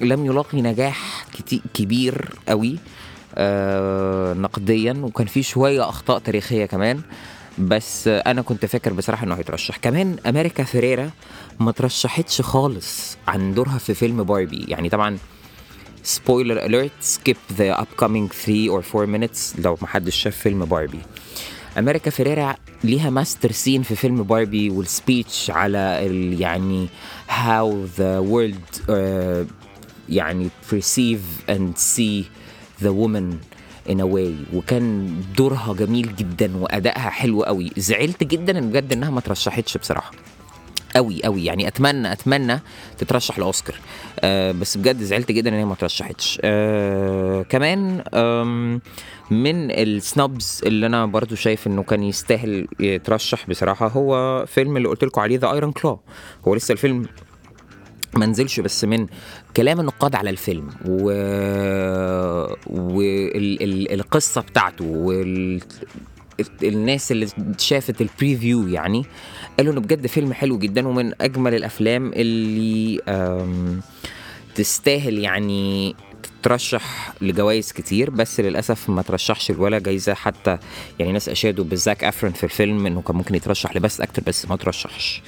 لم 0.00 0.26
يلاقي 0.26 0.62
نجاح 0.62 1.26
كبير 1.74 2.28
قوي 2.48 2.78
نقديا 4.40 4.92
وكان 5.02 5.26
فيه 5.26 5.42
شوية 5.42 5.88
أخطاء 5.88 6.18
تاريخية 6.18 6.66
كمان. 6.66 7.00
بس 7.58 8.08
أنا 8.08 8.42
كنت 8.42 8.66
فاكر 8.66 8.92
بصراحة 8.92 9.24
إنه 9.26 9.34
هيترشح. 9.34 9.76
كمان 9.76 10.16
أمريكا 10.26 10.64
فيريرا 10.64 11.10
ما 11.60 11.72
ترشحتش 11.72 12.40
خالص 12.40 13.16
عن 13.28 13.54
دورها 13.54 13.78
في 13.78 13.94
فيلم 13.94 14.22
باربي. 14.22 14.64
يعني 14.68 14.88
طبعا 14.88 15.18
spoiler 16.02 16.64
alert 16.66 16.92
skip 17.00 17.36
the 17.52 17.76
upcoming 17.76 18.32
3 18.32 18.80
or 18.80 18.82
4 18.96 19.06
minutes 19.06 19.60
لو 19.64 19.78
ما 19.82 19.88
حدش 19.88 20.16
شاف 20.16 20.36
فيلم 20.36 20.64
باربي. 20.64 20.98
أمريكا 21.78 22.10
فيريرا 22.10 22.54
ليها 22.84 23.10
master 23.10 23.52
scene 23.52 23.82
في 23.82 23.96
فيلم 23.96 24.22
باربي 24.22 24.70
وال 24.70 24.90
speech 24.90 25.50
على 25.50 26.06
ال 26.06 26.40
يعني 26.40 26.88
the 27.98 28.22
world 28.32 28.88
uh, 28.88 29.52
يعني 30.08 30.48
perceive 30.70 31.50
and 31.50 31.78
see 31.78 32.24
the 32.84 32.90
woman 32.90 33.53
a 33.88 34.04
way. 34.14 34.54
وكان 34.54 35.14
دورها 35.36 35.74
جميل 35.74 36.16
جدا 36.16 36.56
وأدائها 36.56 37.10
حلو 37.10 37.42
قوي. 37.42 37.70
زعلت 37.76 38.24
جدا 38.24 38.58
إن 38.58 38.70
بجد 38.70 38.92
إنها 38.92 39.10
ما 39.10 39.20
ترشحتش 39.20 39.76
بصراحة. 39.76 40.10
قوي 40.96 41.22
قوي. 41.24 41.44
يعني 41.44 41.68
أتمنى 41.68 42.12
أتمنى 42.12 42.60
تترشح 42.98 43.38
لأوسكار. 43.38 43.76
آه 44.20 44.52
بس 44.52 44.76
بجد 44.76 45.02
زعلت 45.02 45.32
جدا 45.32 45.50
إن 45.50 45.54
هي 45.54 45.64
ما 45.64 45.74
ترشحتش. 45.74 46.40
آه 46.44 47.42
كمان 47.42 47.96
من 49.30 49.70
ال 49.70 49.85
snubs 49.85 50.60
اللي 50.66 50.86
أنا 50.86 51.06
برضو 51.06 51.34
شايف 51.34 51.66
إنه 51.66 51.82
كان 51.82 52.02
يستاهل 52.02 52.68
يترشح 52.80 53.48
بصراحة 53.48 53.88
هو 53.88 54.44
فيلم 54.46 54.76
اللي 54.76 54.88
قلت 54.88 55.04
لكم 55.04 55.20
عليه 55.20 55.38
The 55.38 55.52
Iron 55.52 55.72
Claw 55.72 56.00
هو 56.48 56.54
لسه 56.54 56.72
الفيلم 56.72 57.06
ما 58.16 58.26
نزلش 58.26 58.60
بس 58.60 58.84
من 58.84 59.06
كلام 59.56 59.80
النقاد 59.80 60.14
على 60.14 60.30
الفيلم 60.30 60.68
و... 60.84 61.10
والقصة 62.66 64.40
بتاعته 64.40 64.84
وال... 64.84 65.60
الناس 66.62 67.12
اللي 67.12 67.28
شافت 67.58 68.00
ال 68.00 68.08
preview 68.08 68.66
يعني 68.66 69.04
قالوا 69.58 69.72
إنه 69.72 69.80
بجد 69.80 70.06
فيلم 70.06 70.32
حلو 70.32 70.58
جدا 70.58 70.88
ومن 70.88 71.12
أجمل 71.20 71.54
الأفلام 71.54 72.12
اللي 72.14 73.00
تستاهل 74.54 75.18
يعني 75.18 75.94
ترشح 76.42 77.12
لجوائز 77.20 77.72
كتير 77.72 78.10
بس 78.10 78.40
للأسف 78.40 78.90
ما 78.90 79.02
ترشحش 79.02 79.50
ولا 79.50 79.78
جايزة 79.78 80.14
حتى. 80.14 80.58
يعني 80.98 81.12
ناس 81.12 81.28
أشادوا 81.28 81.64
ب 81.64 81.74
Zac 81.74 82.04
Efron 82.04 82.32
في 82.32 82.44
الفيلم 82.44 82.86
إنه 82.86 83.02
كان 83.02 83.16
ممكن 83.16 83.34
يترشح 83.34 83.76
ل 83.76 83.81
best 83.81 84.00
actor 84.00 84.22
بس 84.26 84.46
ما 84.48 84.56
ترشحش. 84.56 85.22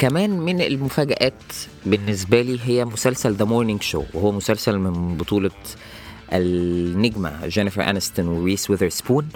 كمان 0.00 0.30
من 0.30 0.60
المفاجآت 0.60 1.42
بالنسبة 1.86 2.42
لي 2.42 2.58
هي 2.64 2.84
مسلسل 2.84 3.32
The 3.32 3.44
Morning 3.44 3.82
Show 3.82 4.02
وهو 4.14 4.32
مسلسل 4.32 4.78
من 4.78 5.16
بطولة 5.16 5.50
النجمة 6.32 7.46
جينيفر 7.46 7.90
أنستون 7.90 8.28
وريس 8.28 8.72
ويذرسبون 8.88 9.28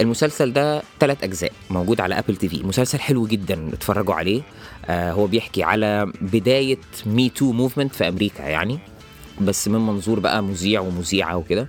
المسلسل 0.00 0.52
ده 0.52 0.82
ثلاث 1.00 1.24
أجزاء 1.24 1.52
موجود 1.70 2.00
على 2.00 2.18
Apple 2.18 2.36
TV 2.36 2.62
مسلسل 2.62 3.00
حلو 3.00 3.26
جدا 3.26 3.68
اتفرجوا 3.72 4.14
عليه. 4.14 4.42
آه 4.86 5.12
هو 5.12 5.26
بيحكي 5.26 5.62
على 5.62 6.12
بداية 6.20 6.78
Me 7.06 7.28
Too 7.28 7.52
movement 7.52 7.94
في 7.94 8.08
أمريكا 8.08 8.42
يعني 8.42 8.78
بس 9.40 9.68
من 9.68 9.80
منظور 9.80 10.20
بقى 10.20 10.42
مذيع 10.42 10.80
ومذيعة 10.80 11.36
وكده. 11.36 11.68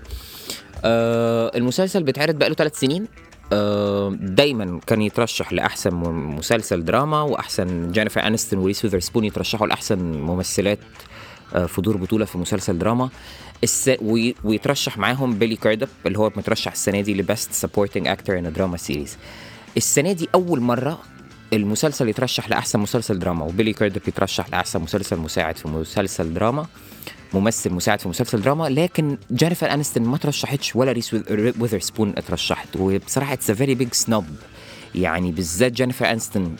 آه 0.83 1.51
المسلسل 1.55 2.03
بيتعرض 2.03 2.35
بقاله 2.35 2.55
ثلاث 2.55 2.79
سنين. 2.79 3.07
دايما 4.19 4.79
كان 4.87 5.01
يترشح 5.01 5.53
لأحسن 5.53 5.95
مسلسل 6.13 6.85
دراما 6.85 7.21
وأحسن 7.21 7.91
جينيفر 7.91 8.27
انستون 8.27 8.59
وريس 8.59 8.85
سبون 8.85 9.23
يترشحوا 9.23 9.67
لأحسن 9.67 9.99
ممثلات 9.99 10.79
آه، 11.55 11.65
في 11.65 11.81
دور 11.81 11.97
بطولة 11.97 12.25
في 12.25 12.37
مسلسل 12.37 12.77
دراما. 12.77 13.09
ويترشح 14.43 14.97
معاهم 14.97 15.39
بيلي 15.39 15.55
كرودب 15.55 15.87
اللي 16.05 16.19
هو 16.19 16.31
مترشح 16.35 16.71
السنة 16.71 17.01
دي 17.01 17.13
ل 17.13 17.21
best 17.21 17.51
supporting 17.51 18.07
actor 18.07 18.39
in 18.39 18.53
drama 18.53 18.77
series 18.77 19.17
السنة 19.77 20.11
دي 20.11 20.29
أول 20.35 20.59
مرة 20.59 20.99
المسلسل 21.53 22.09
يترشح 22.09 22.49
لأحسن 22.49 22.79
مسلسل 22.79 23.19
دراما 23.19 23.45
وبيلي 23.45 23.73
كرودب 23.73 24.01
يترشح 24.07 24.49
لأحسن 24.49 24.81
مسلسل 24.81 25.17
مساعد 25.17 25.57
في 25.57 25.67
مسلسل 25.67 26.33
دراما 26.33 26.65
ممثل 27.35 27.73
مساعد 27.73 28.01
في 28.01 28.09
مسلسل 28.09 28.41
دراما 28.41 28.69
لكن 28.69 29.17
جينيفر 29.31 29.73
انستون 29.73 30.03
ما 30.03 30.17
ترشحتش 30.17 30.75
ولا 30.75 30.91
ريس 30.91 31.13
ويذر 31.13 31.79
سبون 31.79 32.13
اترشحت. 32.17 32.67
وبصراحة 32.75 33.33
it's 33.33 33.51
very 33.51 33.75
big 33.75 33.93
snub 33.93 34.25
يعني 34.95 35.31
بالذات 35.31 35.71
جينيفر 35.71 36.11
انستون 36.11 36.55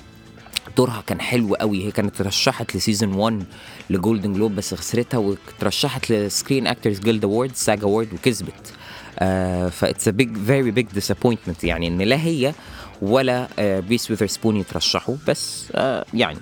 دورها 0.78 1.04
كان 1.08 1.22
حلو 1.22 1.56
قوي. 1.56 1.86
هي 1.86 1.92
كانت 1.92 2.16
ترشحت 2.16 2.76
ل 2.76 2.81
season 2.81 3.14
1 3.14 3.44
ل 3.90 3.96
Golden 3.96 4.34
Globe 4.34 4.56
بس 4.56 4.74
خسرتها 4.74 5.18
وترشحت 5.18 6.12
ل 6.12 6.20
Screen 6.20 6.68
Actors 6.68 7.00
Guild 7.00 7.24
Award 7.24 7.56
SAG 7.56 7.84
Award 7.84 8.14
وكسبت. 8.14 8.74
آه 9.20 9.70
ف 9.70 9.75
that's 9.75 10.08
a 10.08 10.12
big 10.12 10.38
very 10.38 10.72
big 10.72 10.86
disappointment 10.94 11.64
يعني 11.64 11.88
إن 11.88 11.98
لا 11.98 12.16
هي 12.16 12.54
ولا 13.02 13.48
آه 13.60 13.84
ريس 13.90 14.12
ويذر 14.12 14.28
سبون 14.28 14.58
يترشحوا. 14.58 15.16
بس 15.28 15.68
آه 15.76 16.06
يعني 16.14 16.40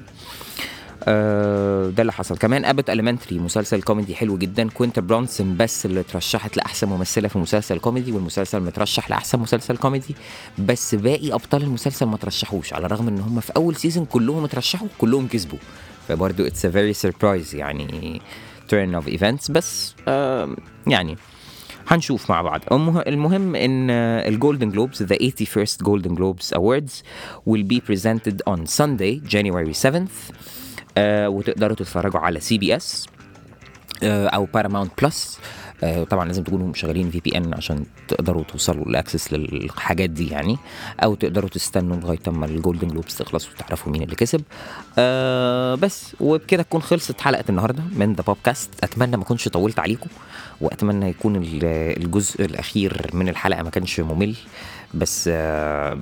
ده 1.06 2.02
اللي 2.02 2.14
حصل. 2.14 2.38
كمان 2.38 2.66
Abbott 2.66 2.90
Elementary 2.90 3.40
مسلسل 3.40 3.82
كوميدي 3.82 4.16
حلو 4.16 4.38
جدا. 4.38 4.70
كوينتا 4.70 5.02
برونسون 5.02 5.58
بس 5.58 5.86
اللي 5.86 6.00
اترشحت 6.00 6.58
لأحسن 6.58 6.88
ممثلة 6.88 7.28
في 7.28 7.38
مسلسل 7.40 7.80
كوميدي 7.80 8.12
والمسلسل 8.12 8.60
مترشح 8.60 9.10
لأحسن 9.10 9.40
مسلسل 9.40 9.78
كوميدي 9.78 10.16
بس 10.58 10.96
باقي 10.96 11.34
أبطال 11.34 11.64
المسلسل 11.64 12.06
ما 12.06 12.18
ترشحوش 12.18 12.74
على 12.74 12.86
الرغم 12.86 13.08
إن 13.08 13.20
هم 13.20 13.40
في 13.40 13.52
أول 13.56 13.76
season 13.76 14.06
كلهم 14.06 14.44
اترشحوا 14.44 14.88
كلهم 14.98 15.28
كسبوا. 15.28 15.60
فبرضه 16.08 16.48
it's 16.48 16.66
a 16.66 16.70
very 16.70 16.94
surprise 16.94 17.56
يعني 17.56 18.22
turn 18.70 18.96
of 18.96 19.08
events 19.08 19.52
بس 19.52 19.96
آه 20.08 20.56
يعني 20.88 21.18
هنشوف 21.88 22.30
مع 22.30 22.42
بعض. 22.42 22.62
المهم 23.08 23.56
إن 23.56 23.90
ال 23.90 24.01
Golden 24.01 24.70
Globes 24.70 25.04
the 25.04 25.16
81st 25.16 25.86
Golden 25.86 26.16
Globes 26.16 26.58
Awards 26.58 27.04
will 27.50 27.64
be 27.74 27.80
presented 27.92 28.42
on 28.48 28.60
Sunday 28.80 29.20
January 29.34 29.74
7th 29.86 30.34
آه 30.98 31.30
وتقدروا 31.30 31.76
تتفرجوا 31.76 32.20
على 32.20 32.40
CBS 32.40 33.06
أو 34.04 34.46
Paramount 34.46 34.92
Plus 35.04 35.40
آه 35.84 36.04
طبعا 36.04 36.26
لازم 36.26 36.44
تكونوا 36.44 36.68
مشغلين 36.68 37.10
VPN 37.12 37.54
عشان 37.54 37.86
تقدروا 38.08 38.44
توصلوا 38.44 38.86
ل 38.86 38.92
access 38.92 39.34
للحاجات 39.34 40.10
دي 40.10 40.28
يعني 40.30 40.58
أو 41.04 41.16
تقدروا 41.16 41.50
تستنوا 41.50 41.98
لغاية 41.98 42.20
أما 42.28 42.46
ال 42.46 42.52
Golden 42.52 42.88
Globes 42.88 43.16
تخلص 43.16 43.50
وتعرفوا 43.50 43.92
مين 43.92 44.02
اللي 44.04 44.16
كسب. 44.16 44.42
آه 44.98 45.76
بس 45.76 46.16
وبكده 46.20 46.64
تكون 46.64 46.82
خلصت 46.82 47.22
حلقة 47.22 47.44
النهارده 47.50 47.84
من 47.96 48.14
the 48.14 48.24
podcast 48.24 48.70
أتمنى 48.84 49.18
ما 49.18 49.24
أكونش 49.24 49.48
طولت 49.48 49.80
عليكم 49.80 50.10
وأتمنى 50.62 51.10
يكون 51.10 51.42
الجزء 51.64 52.46
الأخير 52.46 53.10
من 53.14 53.30
الحلقة 53.30 53.64
ما 53.64 53.70
كانش 53.70 54.00
ممل. 54.00 54.36
بس 54.94 55.30
آه 55.34 56.00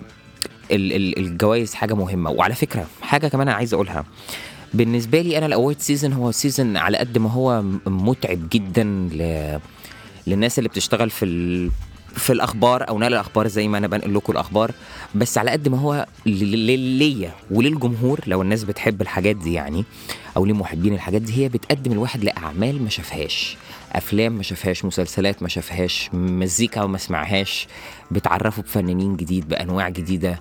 الجوائز 0.71 1.73
حاجة 1.73 1.93
مهمة. 1.93 2.29
وعلى 2.29 2.55
فكرة 2.55 2.85
حاجة 3.01 3.27
كمان 3.27 3.47
أنا 3.47 3.57
عايز 3.57 3.73
أقولها. 3.73 4.05
بالنسبة 4.73 5.21
لي 5.21 5.37
أنا 5.37 5.45
ال 5.45 5.51
award 5.51 5.79
season 5.79 6.13
هو 6.13 6.31
season 6.31 6.77
على 6.77 6.97
قد 6.97 7.17
ما 7.17 7.29
هو 7.29 7.63
متعب 7.85 8.49
جدا 8.51 8.83
ل... 8.83 9.59
للناس 10.27 10.59
اللي 10.59 10.69
بتشتغل 10.69 11.09
في 11.09 11.25
ال... 11.25 11.69
في 12.15 12.33
الأخبار 12.33 12.89
أو 12.89 12.99
نقل 12.99 13.13
الأخبار 13.13 13.47
زي 13.47 13.67
ما 13.67 13.77
أنا 13.77 13.87
بنقل 13.87 14.15
لكم 14.15 14.33
الأخبار. 14.33 14.71
بس 15.15 15.37
على 15.37 15.51
قد 15.51 15.67
ما 15.67 15.79
هو 15.79 16.05
ليا 16.25 17.31
وللجمهور 17.51 18.19
لو 18.27 18.41
الناس 18.41 18.63
بتحب 18.63 19.01
الحاجات 19.01 19.35
دي 19.35 19.53
يعني 19.53 19.85
أو 20.37 20.45
لمحبين 20.45 20.93
الحاجات 20.93 21.21
دي 21.21 21.43
هي 21.43 21.49
بتقدم 21.49 21.91
الواحد 21.91 22.23
لأعمال 22.23 22.83
ما 22.83 22.89
شافهاش. 22.89 23.57
أفلام 23.91 24.31
ما 24.31 24.43
شافهاش 24.43 24.85
مسلسلات 24.85 25.43
ما 25.43 25.49
شافهاش 25.49 26.09
مزيكا 26.13 26.85
ما 26.85 26.97
سمعهاش. 26.97 27.67
بتعرفوا 28.11 28.63
بفنانين 28.63 29.15
جديد 29.15 29.47
بأنواع 29.49 29.89
جديدة 29.89 30.39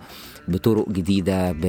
بطرق 0.48 0.88
جديدة 0.88 1.52
ب 1.52 1.64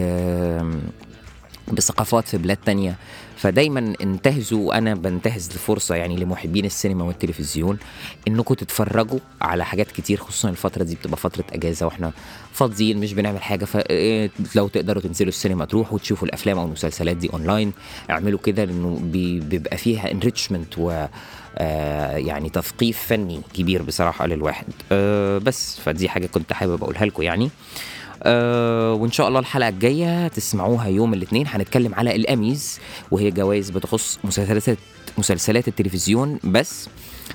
بثقافات 1.72 2.28
في 2.28 2.38
بلاد 2.38 2.58
تانية. 2.66 2.96
فدايما 3.38 3.94
انتهزوا 4.02 4.68
وأنا 4.70 4.96
بنتهز 4.96 5.50
الفرصه 5.54 5.96
يعني 5.96 6.16
لمحبين 6.16 6.66
السينما 6.66 7.04
والتلفزيون 7.04 7.78
إنكم 8.28 8.54
تتفرجوا 8.54 9.20
على 9.42 9.66
حاجات 9.66 9.92
كتير 9.92 10.18
خصوصا 10.18 10.50
الفترة 10.50 10.84
دي 10.84 10.96
بتبقى 10.96 11.18
فترة 11.18 11.44
أجازة 11.54 11.86
وإحنا 11.86 12.12
فاضيين 12.54 12.98
مش 12.98 13.14
بنعمل 13.14 13.42
حاجة. 13.42 13.66
فلو 13.66 13.84
إيه، 13.90 14.30
تقدروا 14.56 15.02
تنزلوا 15.02 15.30
السينما 15.30 15.66
تروحوا 15.66 15.98
تشوفوا 16.00 16.28
الأفلام 16.28 16.58
أو 16.58 16.66
المسلسلات 16.66 17.18
دي 17.18 17.30
أونلاين. 17.34 17.72
اعملوا 18.10 18.40
كده 18.40 18.64
لأنه 18.66 19.00
بيبقى 19.50 19.78
فيها 19.78 20.12
enrichment 20.12 20.78
و 20.78 21.06
آه 21.58 22.18
يعني 22.18 22.50
تثقيف 22.50 23.00
فني 23.08 23.42
كبير 23.54 23.82
بصراحة 23.82 24.26
للواحد. 24.26 24.66
آه 24.92 25.38
بس 25.38 25.80
فدي 25.80 26.10
حاجة 26.10 26.28
كنت 26.28 26.54
حابب 26.54 26.84
أقولها 26.84 27.06
لكم 27.06 27.24
يعني. 27.24 27.50
آه 28.24 28.94
وإن 28.94 29.12
شاء 29.12 29.28
الله 29.28 29.40
الحلقة 29.40 29.70
الجاية 29.70 30.28
تسمعوها 30.28 30.88
يوم 30.88 31.14
الاثنين. 31.14 31.48
هنتكلم 31.48 31.96
على 31.96 32.16
الاميز 32.16 32.80
وهي 33.12 33.32
جوائز 33.32 33.70
بتخص 33.70 34.20
مسلسلات 34.24 34.78
مسلسلات 35.18 35.68
التلفزيون. 35.68 36.40
بس 36.44 36.90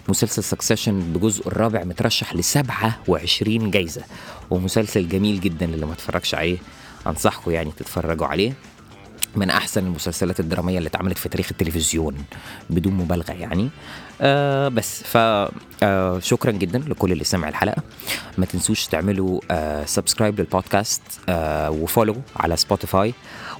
مسلسل 0.08 0.44
Succession 0.44 1.00
بجزء 1.12 1.48
الرابع 1.48 1.84
مترشح 1.84 2.34
ل 2.34 2.44
27 2.44 3.70
جايزة. 3.70 4.02
ومسلسل 4.50 5.08
جميل 5.08 5.40
جدا 5.40 5.66
اللي 5.66 5.86
ما 5.86 5.92
اتفرجش 5.92 6.34
عليه 6.34 6.58
أنصحكم 7.06 7.50
يعني 7.50 7.72
تتفرجوا 7.76 8.26
عليه. 8.26 8.52
من 9.36 9.50
أحسن 9.50 9.86
المسلسلات 9.86 10.40
الدرامية 10.40 10.78
اللي 10.78 10.88
اتعملت 10.88 11.18
في 11.18 11.28
تاريخ 11.28 11.48
التلفزيون 11.50 12.16
بدون 12.70 12.92
مبالغة 12.94 13.32
يعني. 13.32 13.68
آه 14.20 14.68
بس. 14.68 15.02
ف 15.02 15.16
آه 15.82 16.18
شكرا 16.18 16.50
جدا 16.50 16.78
لكل 16.78 17.12
اللي 17.12 17.24
سمع 17.24 17.48
الحلقة. 17.48 17.82
ما 18.38 18.46
تنسوش 18.46 18.86
تعملوا 18.86 19.40
آه 19.50 19.84
subscribe 19.84 20.40
للبودكاست 20.40 21.02
آه 21.28 21.70
و 21.70 21.77
follow 21.77 22.16
على 22.36 22.56
سبوتيفاي 22.56 23.14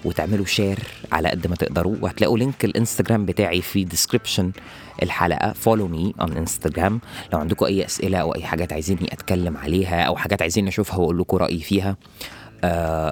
وتعملوا 0.05 0.45
share 0.47 0.79
على 1.13 1.29
قد 1.29 1.47
ما 1.47 1.57
تقدروا 1.57 1.97
وهتلاقوا 2.01 2.39
link 2.39 2.65
الإنستجرام 2.65 3.27
بتاعي 3.27 3.63
في 3.63 3.85
description 3.85 4.53
الحلقة. 5.03 5.53
follow 5.53 5.89
me 5.89 6.15
on 6.21 6.37
Instagram 6.37 7.01
لو 7.33 7.39
عندكم 7.39 7.67
أي 7.67 7.85
أسئلة 7.85 8.19
أو 8.19 8.35
أي 8.35 8.43
حاجات 8.43 8.73
عايزيني 8.73 9.13
أتكلم 9.13 9.57
عليها 9.57 10.03
أو 10.03 10.17
حاجات 10.17 10.43
عايزين 10.43 10.69
أشوفها 10.69 10.97
وأقول 10.97 11.19
لكم 11.19 11.37
رأيي 11.37 11.61
فيها 11.61 11.97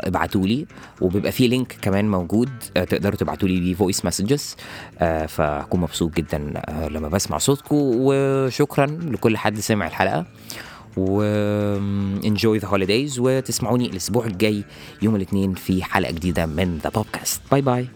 ابعتوا 0.04 0.46
لي 0.46 0.66
وبيبقى 1.00 1.32
في 1.32 1.48
link 1.48 1.76
كمان 1.82 2.10
موجود 2.10 2.50
آه 2.76 2.84
تقدروا 2.84 3.16
تبعتوا 3.16 3.48
لي 3.48 3.60
بيه 3.60 3.74
voice 3.74 4.04
messages 4.04 4.56
آه 4.98 5.26
فهكون 5.26 5.80
مبسوط 5.80 6.16
جدا 6.16 6.52
آه 6.56 6.88
لما 6.88 7.08
بسمع 7.08 7.38
صوتكم 7.38 7.76
وشكرا 7.80 8.86
لكل 8.86 9.36
حد 9.36 9.58
سمع 9.60 9.86
الحلقة. 9.86 10.26
و 10.96 11.22
enjoy 12.22 12.60
the 12.60 12.66
holidays 12.66 13.18
وتسمعوني 13.18 13.86
الأسبوع 13.86 14.26
الجاي 14.26 14.64
يوم 15.02 15.16
الاثنين 15.16 15.54
في 15.54 15.84
حلقة 15.84 16.12
جديدة 16.12 16.46
من 16.46 16.78
the 16.78 16.90
podcast 16.90 17.40
bye 17.50 17.60
bye 17.60 17.86